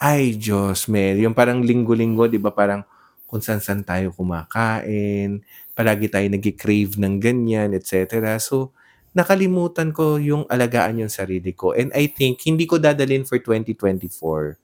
[0.00, 1.20] Ay, Diyos, Mel.
[1.20, 2.50] Yung parang linggo-linggo, 'di ba?
[2.54, 2.82] Parang
[3.28, 5.44] kung saan-saan tayo kumakain,
[5.76, 8.18] palagi tayo nag-crave ng ganyan, etc.
[8.42, 8.74] So,
[9.14, 11.76] nakalimutan ko yung alagaan yung sarili ko.
[11.78, 14.58] And I think hindi ko dadalhin for 2024.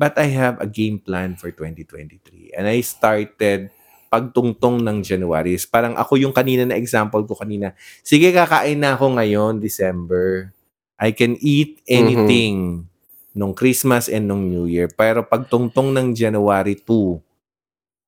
[0.00, 2.52] But I have a game plan for 2023.
[2.56, 3.68] And I started
[4.12, 5.56] pagtungtong ng January.
[5.68, 7.72] Parang ako yung kanina na example ko kanina.
[8.04, 10.50] Sige, kakain na ako ngayon, December.
[11.00, 12.84] I can eat anything
[13.32, 14.92] nung Christmas and nung New Year.
[14.92, 17.16] Pero pagtungtong ng January 2,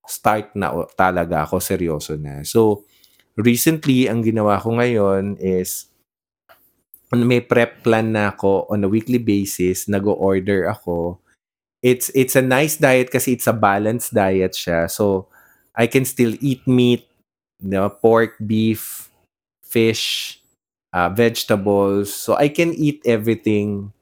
[0.05, 2.45] start na talaga ako, seryoso na.
[2.45, 2.84] So,
[3.40, 5.88] recently, ang ginawa ko ngayon is
[7.12, 11.16] may prep plan na ako on a weekly basis, nag-order ako.
[11.80, 14.88] It's it's a nice diet kasi it's a balanced diet siya.
[14.93, 15.32] So,
[15.72, 17.09] I can still eat meat,
[17.57, 19.09] you know, pork, beef,
[19.64, 20.36] fish,
[20.93, 22.12] uh, vegetables.
[22.12, 23.93] So, I can eat everything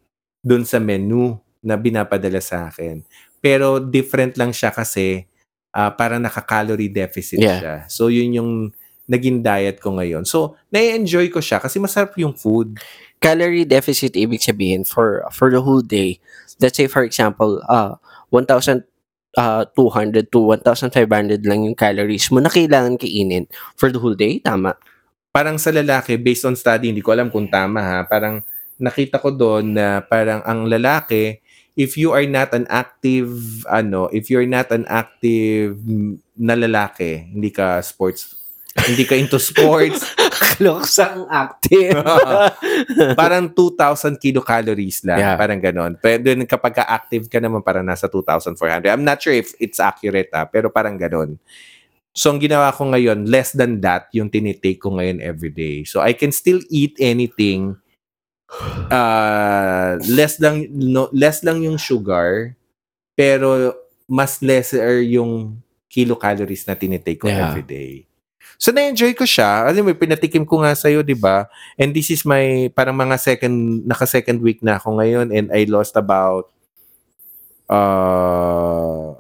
[0.45, 3.05] dun sa menu na binapadala sa akin.
[3.41, 5.25] Pero different lang siya kasi
[5.71, 7.61] ah parang naka-calorie deficit Yeah.
[7.61, 7.77] siya.
[7.89, 8.53] So, yun yung
[9.11, 10.23] naging diet ko ngayon.
[10.27, 12.79] So, nai-enjoy ko siya kasi masarap yung food.
[13.21, 16.19] Calorie deficit ibig sabihin for for the whole day.
[16.63, 17.99] Let's say for example, uh
[18.31, 23.47] 1,200 to 1,500 lang yung calories mo na kailangan kainin
[23.79, 24.75] for the whole day, tama?
[25.31, 28.43] Parang sa lalaki, based on study, hindi ko alam kung tama ha, parang
[28.79, 31.39] nakita ko doon na parang ang lalaki,
[31.79, 33.31] if you are not an active,
[33.71, 35.79] ano, if you're not an active
[36.35, 38.37] na lalaki, hindi ka sports,
[38.75, 40.03] hindi ka into sports,
[40.61, 41.97] Kaloksang active.
[43.21, 45.17] parang 2,000 kilocalories lang.
[45.17, 45.37] Yeah.
[45.41, 45.97] Parang ganon.
[45.97, 48.93] Pero kapag ka-active ka naman, parang nasa 2,400.
[48.93, 51.41] I'm not sure if it's accurate ha, pero parang ganon.
[52.11, 55.87] So, ang ginawa ko ngayon, less than that yung tinitake ko ngayon everyday.
[55.87, 57.79] So, I can still eat anything.
[58.91, 62.59] Uh, less lang, no, less lang yung sugar,
[63.15, 63.79] pero
[64.11, 67.55] mas lesser yung kilocalories na tinitake ko Yeah.
[67.55, 68.11] everyday.
[68.59, 69.71] So, na-enjoy ko siya.
[69.71, 71.47] Alam mo, pinatikim ko nga sa'yo, di ba?
[71.79, 75.95] And this is my, parang mga second, naka-second week na ako ngayon and I lost
[75.95, 76.51] about
[77.71, 79.15] uh,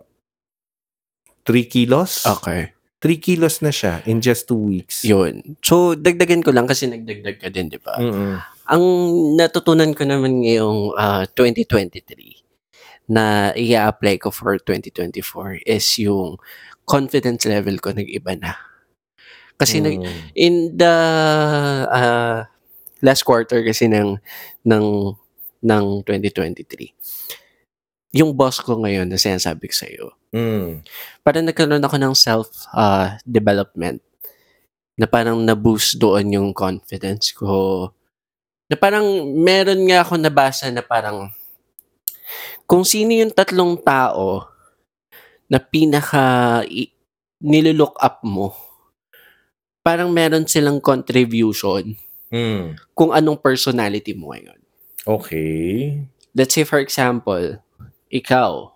[1.47, 2.26] 3 kilos.
[2.26, 2.74] okay.
[3.01, 5.03] 3 kilos na siya in just 2 weeks.
[5.03, 5.57] Yun.
[5.65, 7.97] So, dagdagan ko lang kasi nagdagdag ka din, di ba?
[8.69, 8.85] Ang
[9.41, 12.45] natutunan ko naman ngayong ah, 2023
[13.11, 16.37] na i-apply ko for 2024 is yung
[16.85, 18.55] confidence level ko nag-iba na.
[19.57, 20.21] Kasi nag, Mm.
[20.37, 20.95] in the
[21.89, 22.47] ah,
[23.01, 24.21] last quarter kasi ng
[24.63, 24.87] ng
[25.61, 26.93] ng 2023
[28.13, 30.87] yung boss ko ngayon na sinasabi ko sa iyo Mm.
[31.26, 33.99] parang nagkaroon ako ng self ah, development
[34.95, 37.91] na parang na-boost doon yung confidence ko
[38.70, 39.03] na parang
[39.35, 41.35] meron nga ako nabasa na parang
[42.70, 44.47] kung sino yung tatlong tao
[45.51, 46.95] na pinaka i-
[47.43, 48.55] nilook up mo
[49.83, 51.97] parang meron silang contribution
[52.31, 52.78] Mm.
[52.95, 54.55] kung anong personality mo ngayon.
[55.03, 55.99] Okay.
[56.31, 57.59] Let's say for example,
[58.07, 58.70] ikaw,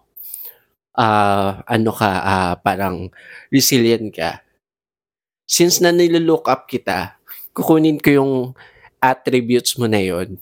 [0.94, 3.10] ah ano ka, ah, parang
[3.50, 4.42] resilient ka.
[5.44, 7.18] Since na nililook up kita,
[7.52, 8.32] kukunin ko yung
[9.02, 10.40] attributes mo na yon.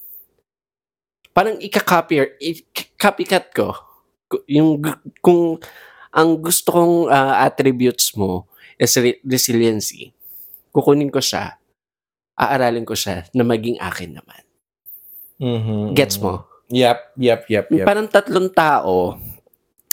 [1.32, 2.36] Parang ika-copy, or-
[3.00, 3.74] copycat ko.
[4.46, 4.78] Yung,
[5.24, 5.58] kung
[6.12, 8.46] ang gusto kong ah, attributes mo
[8.76, 10.12] is re- resiliency,
[10.70, 11.56] kukunin ko siya,
[12.36, 14.42] aaralin ko siya na maging akin naman.
[15.42, 15.96] Mhm.
[15.96, 16.46] Gets mo?
[16.72, 17.86] Yep, yep, yep, Yung yep.
[17.88, 19.16] Parang tatlong tao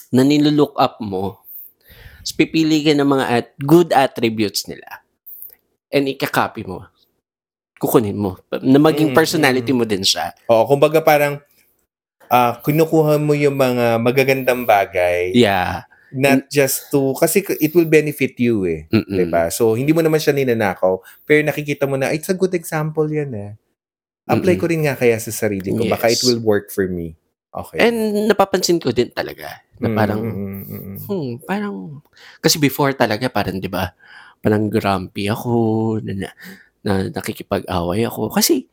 [0.10, 1.39] na nilook up mo,
[2.20, 5.01] So, pipili ka ng mga at good attributes nila.
[5.89, 6.86] And ika-copy mo.
[7.80, 8.38] Kukunin mo.
[8.60, 9.78] Na maging Mm, personality mm.
[9.80, 10.36] mo din siya.
[10.51, 11.39] Oo, kumbaga parang
[12.30, 15.89] ah kinukuha mo yung mga magagandang bagay Yeah.
[16.14, 18.86] not just to kasi it will benefit you eh.
[18.93, 19.10] Mm-mm.
[19.18, 19.49] 'di ba?
[19.49, 23.34] So hindi mo naman siya ninanakaw, pero nakikita mo na it's a good example 'yan
[23.34, 23.51] eh.
[24.30, 24.62] Apply Mm-mm.
[24.62, 25.89] ko rin nga kaya sa sarili ko.
[25.89, 26.30] Baka it Yes.
[26.30, 27.18] will work for me.
[27.49, 27.82] Okay.
[27.82, 30.97] And napapansin ko din talaga na Mm, parang mm, mm, mm, mm.
[31.07, 31.75] Hmm, parang
[32.43, 33.95] kasi before talaga parang 'di ba,
[34.43, 35.51] parang grumpy ako
[36.03, 36.30] na, na,
[36.84, 38.67] na nakikipag-away ako kasi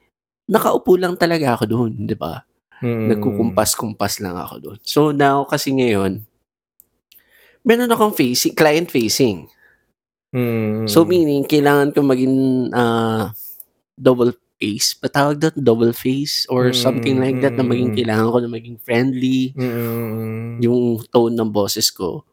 [0.50, 2.42] nakaupo lang talaga ako doon, 'di ba?
[2.82, 3.09] Mm.
[3.14, 4.78] Nagkukumpas-kumpas lang ako doon.
[4.84, 6.26] So now kasi ngayon
[7.66, 9.50] meron akong facing, client facing.
[10.30, 10.86] Mm.
[10.86, 13.34] So meaning kailangan ko maging ah,
[13.98, 17.96] double face, patawag doon double face or something like that na maging Mm.
[17.96, 20.61] kailangan ko na maging friendly Mm.
[20.61, 22.24] yung tone ng boses ko.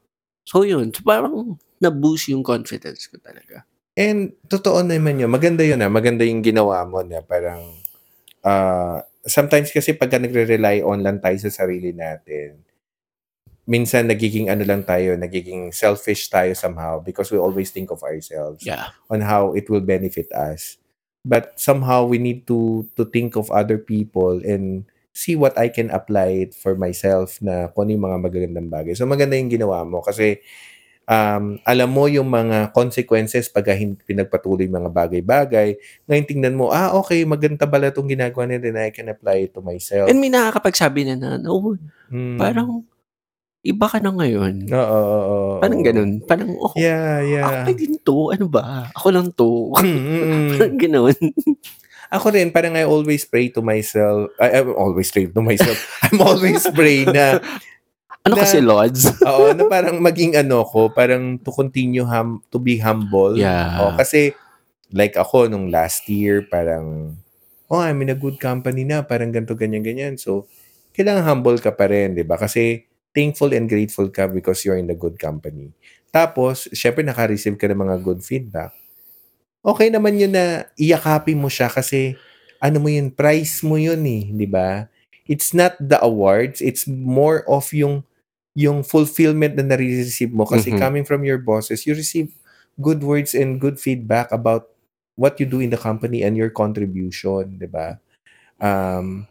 [0.43, 3.67] So yun, so parang na-boost yung confidence ko talaga.
[3.93, 5.30] And totoo naman yun.
[5.30, 5.91] Maganda yun ah.
[5.91, 7.76] Maganda yung ginawa mo na parang
[8.41, 12.59] ah sometimes kasi pagka nagre-rely on lang tayo sa sarili natin,
[13.63, 18.59] minsan nagiging ano lang tayo, nagiging selfish tayo somehow because we always think of ourselves
[18.67, 18.91] Yeah.
[19.07, 20.76] on how it will benefit us.
[21.24, 24.84] But somehow we need to to think of other people and
[25.15, 28.93] see what I can apply it for myself na kung ano yung mga magagandang bagay.
[28.97, 30.41] So maganda yung ginawa mo kasi
[31.07, 33.67] um, alam mo yung mga consequences pag
[34.03, 35.78] pinagpatuloy mga bagay-bagay.
[36.07, 39.55] Ngayon tingnan mo, ah okay, maganda pala itong ginagawa nila and I can apply it
[39.55, 40.09] to myself.
[40.09, 41.78] And may nakakapagsabi na na, no,
[42.13, 42.38] Hmm.
[42.38, 42.86] parang
[43.64, 44.68] iba ka na ngayon.
[44.68, 46.11] Oo, oo, oo, Parang ganun.
[46.28, 47.64] Parang, oh, Yeah, yeah.
[47.64, 48.18] ako din to.
[48.36, 48.91] Ano ba?
[48.91, 49.72] Ako lang to.
[49.80, 50.47] Mm, mm, mm.
[50.59, 51.18] parang ganun.
[52.14, 54.30] Ako rin, parang I always pray to myself.
[54.38, 55.80] I, I always pray to myself.
[56.05, 57.39] I'm always pray na,
[58.24, 59.20] Ano Na- kasi, Lods?
[59.20, 63.36] oo, na parang maging ano ko, parang to continue hum, to be humble.
[63.36, 63.84] Yeah.
[63.84, 64.32] Oh, kasi,
[64.95, 67.20] like ako, nung last year, parang,
[67.68, 70.16] oh, I'm in a good company na, parang ganito, ganyan, ganyan.
[70.16, 70.47] So,
[70.95, 72.39] kailangan humble ka pa rin, di ba?
[72.39, 75.72] Kasi, thankful and grateful ka because you're in a good company.
[76.14, 78.74] Tapos, syempre, naka-receive ka ng mga good feedback.
[79.64, 82.20] Okay naman yun na iyakapin mo siya kasi,
[82.59, 84.88] ano mo yun, price mo yun eh, di ba?
[85.28, 88.03] It's not the awards, it's more of yung
[88.53, 90.78] yung fulfillment na nare-receive mo kasi Mhm.
[90.78, 92.30] coming from your bosses, you receive
[92.78, 94.70] good words and good feedback about
[95.18, 97.97] what you do in the company and your contribution, 'di ba?
[98.61, 99.26] Um,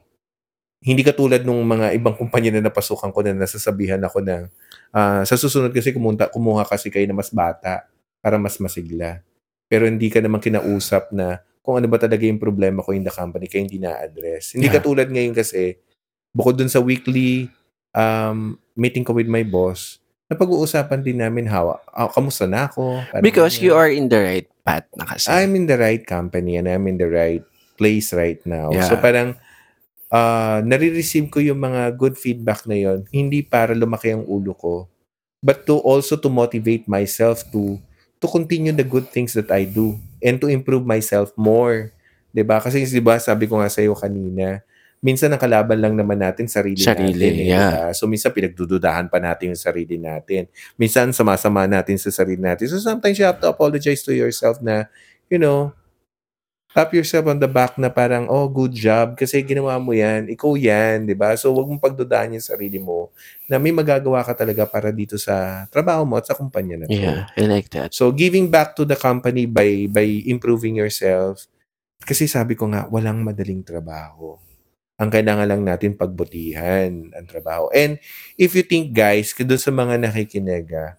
[0.82, 4.50] hindi katulad nung mga ibang kumpanya na napasukan ko na nasasabihan ako na
[4.90, 7.86] ah, sa susunod kasi kumunta, kumuha kasi kayo na mas bata
[8.18, 9.22] para mas masigla.
[9.70, 13.14] Pero hindi ka naman kinausap na kung ano ba talaga yung problema ko in the
[13.14, 14.58] company kaya hindi na-address.
[14.58, 14.76] Hindi Yeah.
[14.82, 15.78] katulad ngayon kasi
[16.34, 17.46] bukod dun sa weekly
[17.94, 23.06] um, meeting ko with my boss, napag-uusapan din namin how, ah, kamusta na ako.
[23.22, 23.64] Because ganyan.
[23.64, 25.30] you are in the right path na kasi.
[25.30, 27.46] I'm in the right company and I'm in the right
[27.78, 28.74] place right now.
[28.74, 28.90] Yeah.
[28.90, 29.38] So parang
[30.12, 34.86] uh, nare-receive ko yung mga good feedback na yon hindi para lumaki ang ulo ko
[35.42, 37.80] but to also to motivate myself to
[38.22, 41.90] to continue the good things that I do and to improve myself more.
[42.30, 42.62] 'Di ba?
[42.62, 44.62] Kasi 'di ba sabi ko nga sa iyo kanina,
[45.02, 47.34] minsan ang kalaban lang naman natin sarili, Sarili, natin.
[47.42, 47.90] eh, yeah.
[47.90, 50.46] So minsan pinagdududahan pa natin yung sarili natin.
[50.78, 52.70] Minsan sama-sama natin sa sarili natin.
[52.70, 54.86] So sometimes you have to apologize to yourself na,
[55.26, 55.74] you know,
[56.72, 60.28] tap yourself on the back na parang, oh, good job kasi ginawa mo yan.
[60.32, 61.36] Ikaw yan, di ba?
[61.36, 63.12] So, wag mong pagdudahan yung sarili mo
[63.44, 66.96] na may magagawa ka talaga para dito sa trabaho mo at sa kumpanya na to.
[66.96, 67.92] Yeah, I like that.
[67.92, 71.44] So, giving back to the company by by improving yourself.
[72.02, 74.34] Kasi sabi ko nga, walang madaling trabaho.
[74.98, 77.70] Ang kailangan lang natin pagbutihan ang trabaho.
[77.70, 78.00] And
[78.34, 80.98] if you think, guys, doon sa mga nakikinig, ah,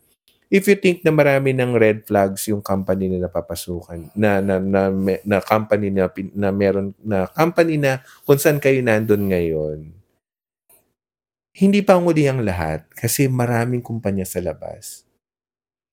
[0.54, 4.93] if you think na marami ng red flags yung company na napapasukan, na, na, na,
[5.26, 6.06] na company na,
[6.38, 9.89] na meron, na company na kung saan kayo nandun ngayon,
[11.58, 15.06] hindi pa nguli ang lahat kasi maraming kumpanya sa labas.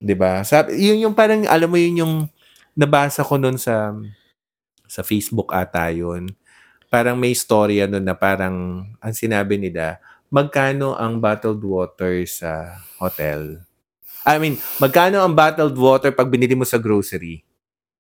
[0.01, 0.41] 'Di ba?
[0.41, 2.15] Sabi, yun yung parang alam mo yun yung
[2.73, 3.93] nabasa ko noon sa
[4.89, 6.33] sa Facebook ata yun.
[6.89, 10.01] Parang may storya noon na parang ang sinabi nila,
[10.33, 13.70] magkano ang bottled water sa hotel?
[14.25, 17.41] I mean, magkano ang bottled water pag binili mo sa grocery?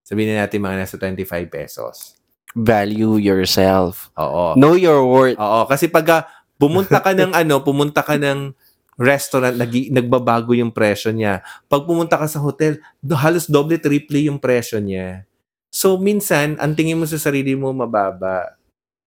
[0.04, 2.18] Sabihin na natin mga nasa 25 pesos.
[2.52, 4.10] Value yourself.
[4.18, 4.58] Oo.
[4.58, 5.38] Know your worth.
[5.38, 6.22] Oo, kasi pag ah,
[6.58, 8.52] pumunta ka ng ano, pumunta ka ng
[9.00, 11.40] restaurant, nag, nagbabago yung presyo niya.
[11.70, 15.24] Pag pumunta ka sa hotel, do- halos doble, triple yung presyo niya.
[15.72, 18.58] So, minsan, ang tingin mo sa sarili mo mababa.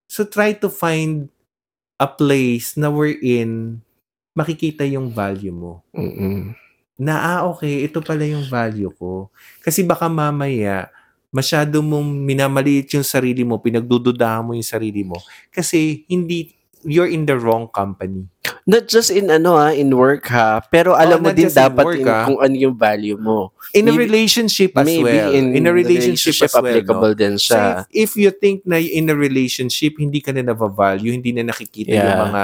[0.09, 1.29] So, try to find
[2.01, 3.83] a place na wherein
[4.33, 5.85] makikita yung value mo.
[5.93, 6.57] Mm-mm.
[6.95, 9.27] Na, ah, okay, ito pala yung value ko.
[9.59, 10.87] Kasi baka mamaya,
[11.29, 15.17] masyado mong minamaliit yung sarili mo, pinagdududahan mo yung sarili mo,
[15.49, 18.27] kasi hindi you're in the wrong company.
[18.67, 21.79] Not just in ano ha, in work ha, pero alam Oh, mo din in dapat
[21.83, 22.27] work, in, ah.
[22.27, 23.55] kung ano yung value mo.
[23.71, 25.31] In a Maybe- relationship as Maybe well.
[25.31, 26.59] in, In, a relationship, as well.
[26.59, 26.67] no?
[26.75, 27.87] applicable din So siya.
[27.87, 31.95] if, if you think na in a relationship, hindi ka na nava-value, hindi na nakikita
[31.95, 32.19] yung Yeah.
[32.19, 32.43] mga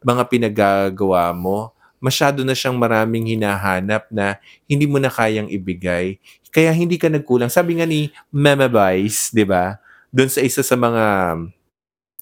[0.00, 4.36] mga pinagagawa mo, masyado na siyang maraming hinahanap na
[4.68, 6.20] hindi mo na kayang ibigay.
[6.52, 7.48] Kaya hindi ka nagkulang.
[7.48, 9.80] Sabi nga ni Mama Vice, di ba?
[10.12, 11.04] Doon sa isa sa mga,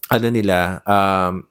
[0.06, 1.42] ano nila, um,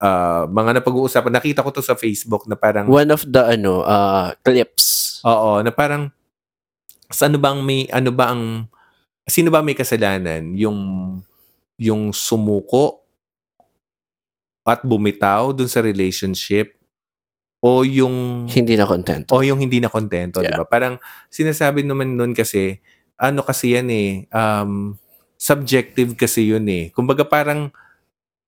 [0.00, 1.36] uh, mga napag-uusapan.
[1.36, 5.20] Nakita ko to sa Facebook na parang, One of the ano uh, clips.
[5.28, 6.08] Oo, na parang
[7.12, 8.64] sa ano bang may ano ba ang
[9.28, 10.56] sino ba may kasalanan?
[10.56, 10.78] Yung
[11.76, 13.04] yung sumuko
[14.64, 16.79] at bumitaw dun sa relationship
[17.60, 19.36] o yung Hindi na kontento.
[19.36, 20.64] o yung hindi na kontento, 'di ba?
[20.64, 20.96] Parang
[21.28, 22.80] sinasabi naman nun kasi
[23.20, 24.96] ano kasi yan eh um
[25.36, 26.88] subjective kasi yun eh.
[26.92, 27.72] Kumbaga parang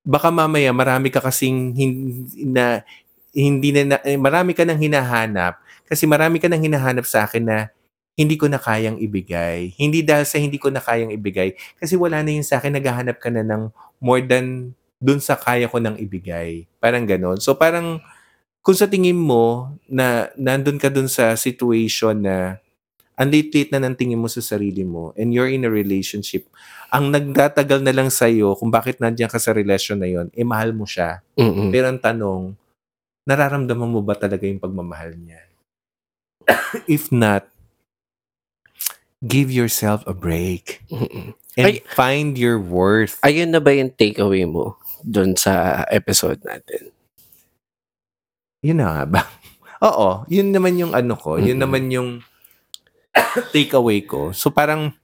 [0.03, 2.83] baka mamaya marami ka kasing hin- na
[3.33, 5.57] hindi na, na- eh, marami ka nang hinahanap
[5.89, 7.59] kasi marami ka nang hinahanap sa akin na
[8.13, 9.73] hindi ko na kayang ibigay.
[9.81, 13.17] Hindi dahil sa hindi ko na kayang ibigay kasi wala na yun sa akin naghahanap
[13.17, 13.73] ka na ng
[14.05, 16.69] more than dun sa kaya ko nang ibigay.
[16.77, 17.41] Parang ganon.
[17.41, 18.05] So parang
[18.63, 22.63] kung sa tingin mo na nandun ka dun sa situation na
[23.19, 26.47] ang late-late na ng tingin mo sa sarili mo and you're in a relationship,
[26.89, 30.73] ang nagtatagal na lang sa'yo kung bakit nandiyan ka sa relasyon na yon, eh mahal
[30.73, 31.21] mo siya.
[31.37, 31.75] Mm-mm.
[31.75, 32.55] Pero ang tanong,
[33.27, 35.43] nararamdaman mo ba talaga yung pagmamahal niya?
[36.91, 37.51] If not,
[39.23, 41.35] give yourself a break Mm-mm.
[41.59, 43.19] and Ay- find your worth.
[43.27, 46.92] Ayun na ba yung takeaway mo doon sa episode natin?
[48.63, 49.23] Yun na nga ba?
[49.91, 51.63] Oo, yun naman yung ano ko, yun Mm-mm.
[51.67, 52.11] naman yung
[53.51, 54.31] takeaway ko.
[54.31, 54.95] So parang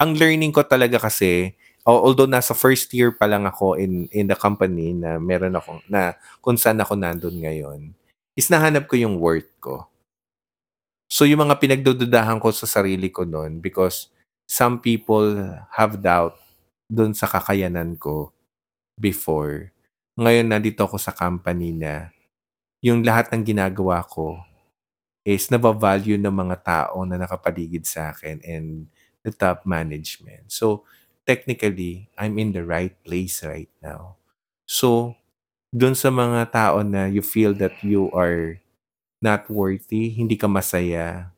[0.00, 1.52] ang learning ko talaga kasi
[1.84, 5.84] al- although nasa first year pa lang ako in in the company na meron ako
[5.86, 7.92] na kung saan ako nandun ngayon
[8.32, 9.86] is nahanap ko yung worth ko.
[11.12, 14.08] So yung mga pinagdududahan ko sa sarili ko noon because
[14.48, 15.36] some people
[15.76, 16.40] have doubt
[16.88, 18.32] doon sa kakayanan ko
[18.96, 19.68] before.
[20.16, 22.08] Ngayon nandito ako sa company na
[22.82, 24.42] yung lahat ng ginagawa ko
[25.22, 28.90] is nabavalue ng mga tao na nakapaligid sa akin and
[29.22, 30.50] the top management.
[30.50, 30.82] So,
[31.22, 34.18] technically, I'm in the right place right now.
[34.66, 35.14] So,
[35.70, 38.58] dun sa mga tao na you feel that you are
[39.22, 41.30] not worthy, hindi ka masaya,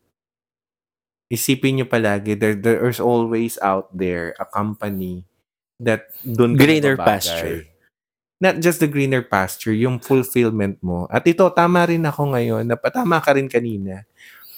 [1.29, 5.29] isipin nyo palagi, there, there's always out there a company
[5.77, 6.97] that dun ka nababagay.
[6.97, 7.61] pasture.
[8.45, 11.09] Not just the greener pasture, yung fulfillment mo.
[11.09, 14.05] At ito, tama rin ako ngayon, na tama ka rin kanina.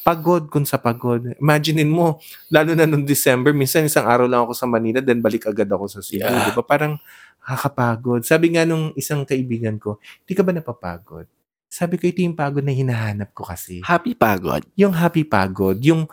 [0.02, 1.22] Pagod kung sa pagod.
[1.38, 2.18] Imaginein mo,
[2.50, 5.86] lalo na nung December, minsan isang araw lang ako sa Manila, then balik agad ako
[5.86, 6.26] sa Cebu.
[6.26, 6.50] Yeah.
[6.50, 6.66] Di ba?
[6.66, 6.98] Parang
[7.46, 8.26] nakakapagod.
[8.26, 11.30] Sabi nga nung isang kaibigan ko, di ka ba napapagod?
[11.70, 13.86] Sabi ko, ito yung pagod na hinahanap ko kasi.
[13.86, 14.66] Happy pagod.
[14.74, 16.10] Yung happy pagod, yung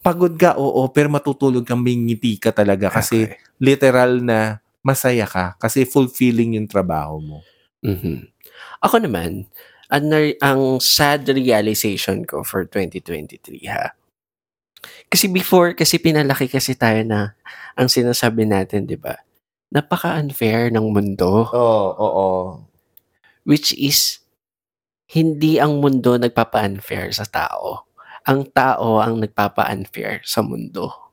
[0.00, 3.36] pagod ka, oo, pero matutulog kang may ngiti ka talaga kasi Okay.
[3.60, 7.38] literal na masaya ka kasi fulfilling yung trabaho mo.
[7.84, 8.28] Mhm.
[8.84, 9.48] Ako naman,
[9.90, 10.06] ang,
[10.40, 13.92] ang sad realization ko for 2023 ha.
[15.10, 17.34] Kasi before, kasi pinalaki kasi tayo na
[17.76, 19.18] ang sinasabi natin, di ba?
[19.74, 21.50] Napaka-unfair ng mundo.
[21.50, 22.28] Oo, oo.
[23.44, 24.22] Which is,
[25.10, 27.90] hindi ang mundo nagpapa-unfair sa tao.
[28.30, 31.09] Ang tao ang nagpapa-unfair sa mundo.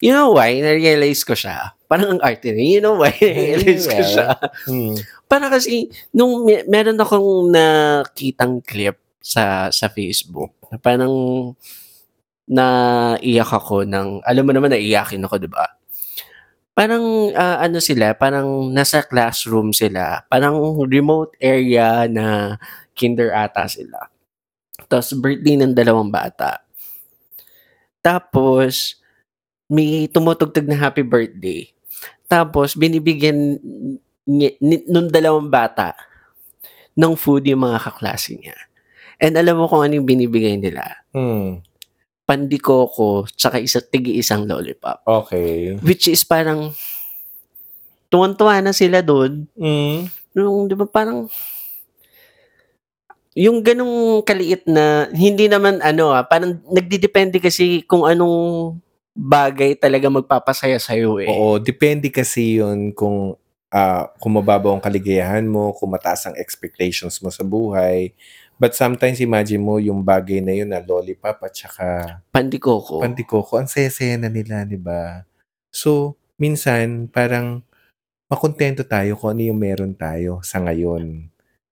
[0.00, 0.56] You know why?
[0.64, 1.76] Na-realize ko siya.
[1.84, 2.80] Parang ang arte niya.
[2.80, 3.12] You know why?
[3.20, 4.28] Na-realize ko siya.
[4.64, 4.96] Hmm.
[5.28, 11.12] Para kasi, nung me- meron akong nakitang clip sa sa Facebook, na parang
[12.48, 15.68] naiyak ako ng, alam mo naman, naiyakin ako, di ba?
[16.72, 20.56] Parang, ah, ano sila, parang nasa classroom sila, parang
[20.88, 22.56] remote area na
[22.96, 24.08] kinder ata sila.
[24.88, 26.64] Tapos, birthday ng dalawang bata.
[28.00, 28.98] Tapos,
[29.70, 31.70] may tumutugtog na happy birthday.
[32.26, 33.62] Tapos, binibigyan
[34.26, 35.94] ni, ni- nung dalawang bata
[36.98, 38.58] ng food yung mga kaklase niya.
[39.22, 41.06] And alam mo kung ano yung binibigay nila?
[41.14, 41.62] Hmm.
[42.26, 45.06] Pandikoko, tsaka isa, tigi isang lollipop.
[45.06, 45.78] Okay.
[45.86, 46.74] Which is parang,
[48.10, 49.46] tuwan-tuwa na sila doon.
[49.54, 50.10] Hmm.
[50.34, 51.30] Nung, di ba, parang,
[53.38, 58.74] yung ganong kaliit na, hindi naman ano ah, parang nagdidepende kasi kung anong
[59.14, 61.28] bagay talaga magpapasaya sa'yo eh.
[61.28, 63.34] Oo, depende kasi yun kung
[63.70, 68.14] ah, kung mababaw ang kaligayahan mo, kung mataas ang expectations mo sa buhay,
[68.60, 73.00] But sometimes imagine mo yung bagay na yun na lollipop at saka Pandikoko.
[73.00, 75.24] pandikoko, ang saya-saya na nila, 'di ba?
[75.72, 77.64] So, minsan parang
[78.28, 81.29] makontento tayo kung ano yung meron tayo sa ngayon,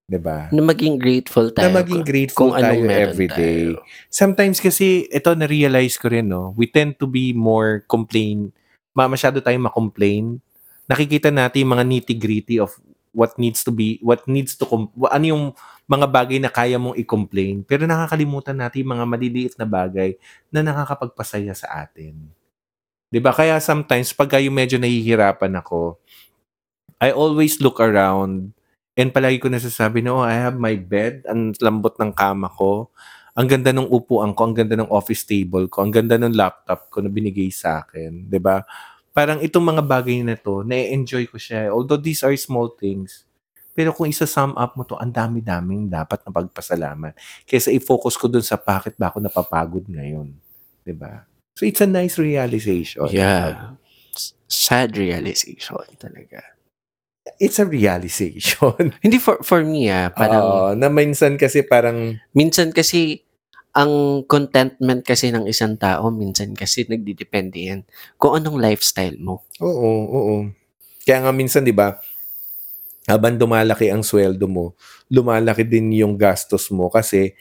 [0.09, 0.49] 'di ba?
[0.49, 1.69] Na maging grateful tayo.
[1.69, 3.77] Na maging grateful kung tayo every day.
[3.77, 3.85] tayo.
[4.09, 8.49] Sometimes kasi ito na-realize ko rin, no, we tend to be more complain,
[8.97, 10.41] ma masyado tayong ma-complain.
[10.89, 12.73] Nakikita natin yung mga nitty-gritty of
[13.13, 14.65] what needs to be, what needs to,
[15.13, 15.45] ano yung
[15.85, 17.61] mga bagay na kaya mong i-complain.
[17.61, 20.17] Pero nakakalimutan natin yung mga maliliit na bagay
[20.49, 22.17] na nakakapagpasaya sa atin.
[23.13, 23.37] 'Di ba?
[23.37, 26.01] Kaya sometimes pag yung medyo nahihirapan ako,
[26.97, 28.57] I always look around
[28.99, 32.91] and palagi ko nasasabi na, oh, I have my bed, ang lambot ng kama ko,
[33.39, 36.91] ang ganda ng upuan ko, ang ganda ng office table ko, ang ganda ng laptop
[36.91, 38.67] ko na binigay sa akin, 'di ba?
[39.15, 41.71] Parang itong mga bagay na to, na-enjoy ko siya.
[41.71, 43.23] Although these are small things,
[43.79, 47.15] pero kung isa-sum up mo to, ang dami-daming dapat na pagpasalamat.
[47.47, 50.35] Kaysa i-focus ko dun sa bakit ba ako napapagod ngayon.
[50.99, 51.23] ba?
[51.55, 53.07] So it's a nice realization.
[53.15, 53.79] Yeah.
[54.51, 56.58] Sad realization talaga.
[57.37, 58.97] It's a realization.
[59.05, 63.21] Hindi for for me ah, parang Oo, na minsan kasi parang minsan kasi
[63.77, 67.81] ang contentment kasi ng isang tao minsan kasi nagdidepende yan
[68.17, 69.45] kung anong lifestyle mo.
[69.61, 70.37] Oo, oo.
[71.05, 72.01] Kaya nga minsan 'di ba,
[73.09, 74.77] habang dumalaki ang sweldo mo,
[75.09, 77.33] lumalaki din yung gastos mo kasi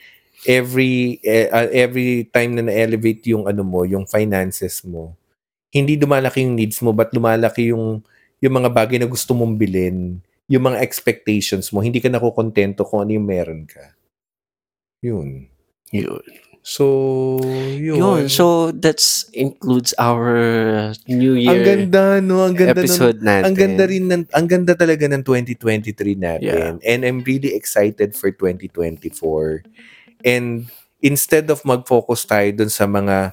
[0.46, 5.18] every uh, every time na na-elevate yung ano mo, yung finances mo,
[5.74, 8.00] hindi dumalaki yung needs mo, but lumalaki yung
[8.38, 13.04] yung mga bagay na gusto mong bilhin, yung mga expectations mo, hindi ka nakokontento kung
[13.04, 13.94] ano yung meron ka.
[15.04, 15.46] Yun.
[15.92, 16.24] Yun.
[16.68, 16.84] So,
[17.80, 17.96] yun.
[17.96, 18.22] Yun.
[18.28, 22.44] So that's includes our New Year ang ganda, no?
[22.44, 22.84] Ang ganda nun.
[22.84, 23.44] episode natin.
[23.48, 26.44] Ang ganda rin ng, ang ganda talaga ng 2023 natin.
[26.44, 26.76] Yeah.
[26.84, 29.64] And I'm really excited for 2024.
[30.28, 30.68] And
[31.00, 33.32] instead of mag-focus tayo dun sa mga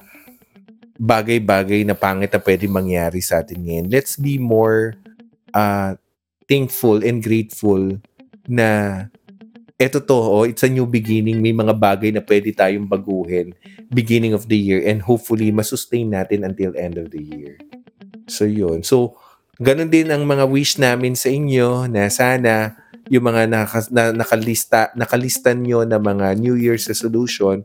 [0.96, 4.96] bagay-bagay na pangit na pwede mangyari sa atin ngayon, let's be more
[5.52, 5.94] uh,
[6.48, 8.00] thankful and grateful
[8.48, 9.04] na
[9.76, 11.44] eto to, oh, it's a new beginning.
[11.44, 13.52] May mga bagay na pwede tayong baguhin
[13.92, 17.60] beginning of the year and hopefully masustain natin until end of the year.
[18.26, 18.82] So yun.
[18.82, 19.20] So
[19.60, 22.76] ganun din ang mga wish namin sa inyo na sana
[23.06, 27.62] yung mga naka, na, nakalista nakalistan nyo na mga New Year's resolution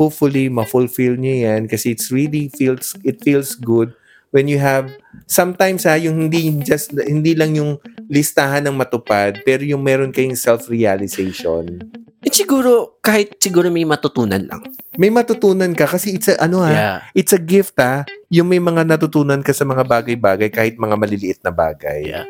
[0.00, 3.92] hopefully ma-fulfill nyo yan kasi it's really feels it feels good
[4.32, 4.88] when you have
[5.28, 7.76] sometimes ha yung hindi just hindi lang yung
[8.08, 11.84] listahan ng matupad pero yung meron kayong self-realization
[12.20, 14.60] At siguro, kahit siguro may matutunan lang.
[15.00, 16.96] may matutunan ka kasi it's a ano ha Yeah.
[17.16, 21.40] it's a gift ha yung may mga natutunan ka sa mga bagay-bagay kahit mga maliliit
[21.40, 22.28] na bagay Yeah.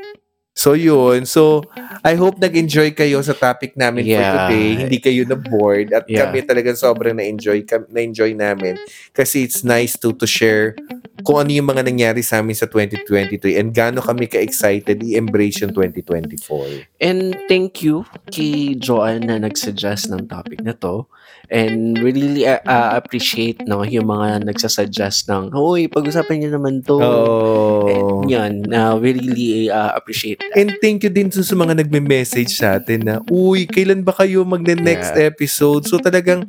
[0.61, 1.25] So yun.
[1.25, 1.65] So
[2.05, 4.33] I hope nag-enjoy kayo sa topic namin for Yeah.
[4.45, 4.69] today.
[4.85, 6.29] Hindi kayo na bored at Yeah.
[6.29, 8.77] kami talagang sobrang na-enjoy na-enjoy namin
[9.17, 10.77] kasi it's nice to to share
[11.25, 15.73] kung ano yung mga nangyari sa amin sa 2023 and gaano kami ka-excited i-embrace yung
[15.73, 16.85] 2024.
[17.01, 21.09] And thank you kay Joanne na nagsuggest ng topic na to.
[21.51, 27.03] And really uh, uh, appreciate no, yung mga nagsasuggest ng, Hoy, pag-usapan niyo naman to.
[27.03, 27.91] Oh.
[27.91, 30.55] And yun, uh, we really uh, appreciate that.
[30.55, 34.47] And thank you din sa sa mga nagme-message sa atin na, uy, kailan ba kayo
[34.47, 35.27] magne-next Yeah.
[35.35, 35.91] episode?
[35.91, 36.47] So talagang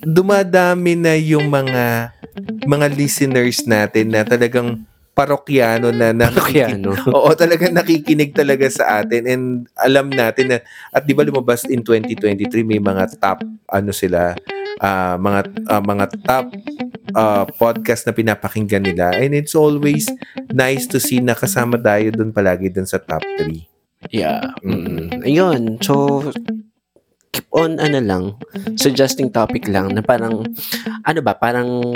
[0.00, 2.16] dumadami na yung mga
[2.64, 6.12] mga listeners natin na talagang parokyano na.
[6.12, 6.92] Parokyano.
[7.16, 9.44] Oo, talagang nakikinig talaga sa atin and
[9.80, 10.58] alam natin na
[10.92, 13.40] at 'di ba lumabas in 2023 may mga top
[13.72, 14.36] ano sila
[14.84, 15.40] ah, mga
[15.72, 16.46] ah, mga top
[17.16, 20.04] ah, podcast na pinapakinggan nila and it's always
[20.52, 24.12] nice to see na kasama tayo doon palagi doon sa top 3.
[24.12, 24.52] Yeah.
[24.62, 25.24] Mm.
[25.24, 25.62] Ayun.
[25.82, 26.22] So,
[27.32, 28.24] keep on, ano lang,
[28.78, 30.46] suggesting topic lang na parang,
[31.02, 31.92] ano ba, parang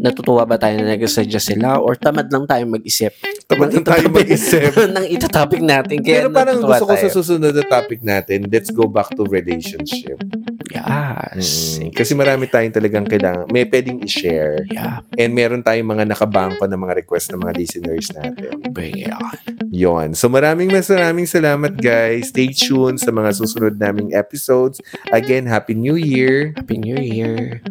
[0.00, 3.12] natutuwa ba tayo na nag-suggest sila or tamad lang tayo mag-isip
[3.50, 4.70] Tamad lang tayo mag-isip.
[4.94, 7.02] ng itatopic natin kaya Pero parang gusto ko tayo.
[7.02, 10.22] sa susunod na topic natin, let's go back to relationship.
[10.70, 14.64] Yes Mm, Kasi marami tayong talagang kailangan, may pwedeng i-share.
[14.68, 18.58] yeah And meron tayong mga nakabangko ng mga request ng mga listeners natin.
[18.70, 19.34] bring it on
[19.70, 20.08] Yon.
[20.14, 22.30] So maraming mas maraming salamat guys.
[22.30, 24.82] Stay tuned sa mga susunod naming episodes.
[25.08, 26.50] Again, Happy New Year.
[26.58, 27.62] Happy New Year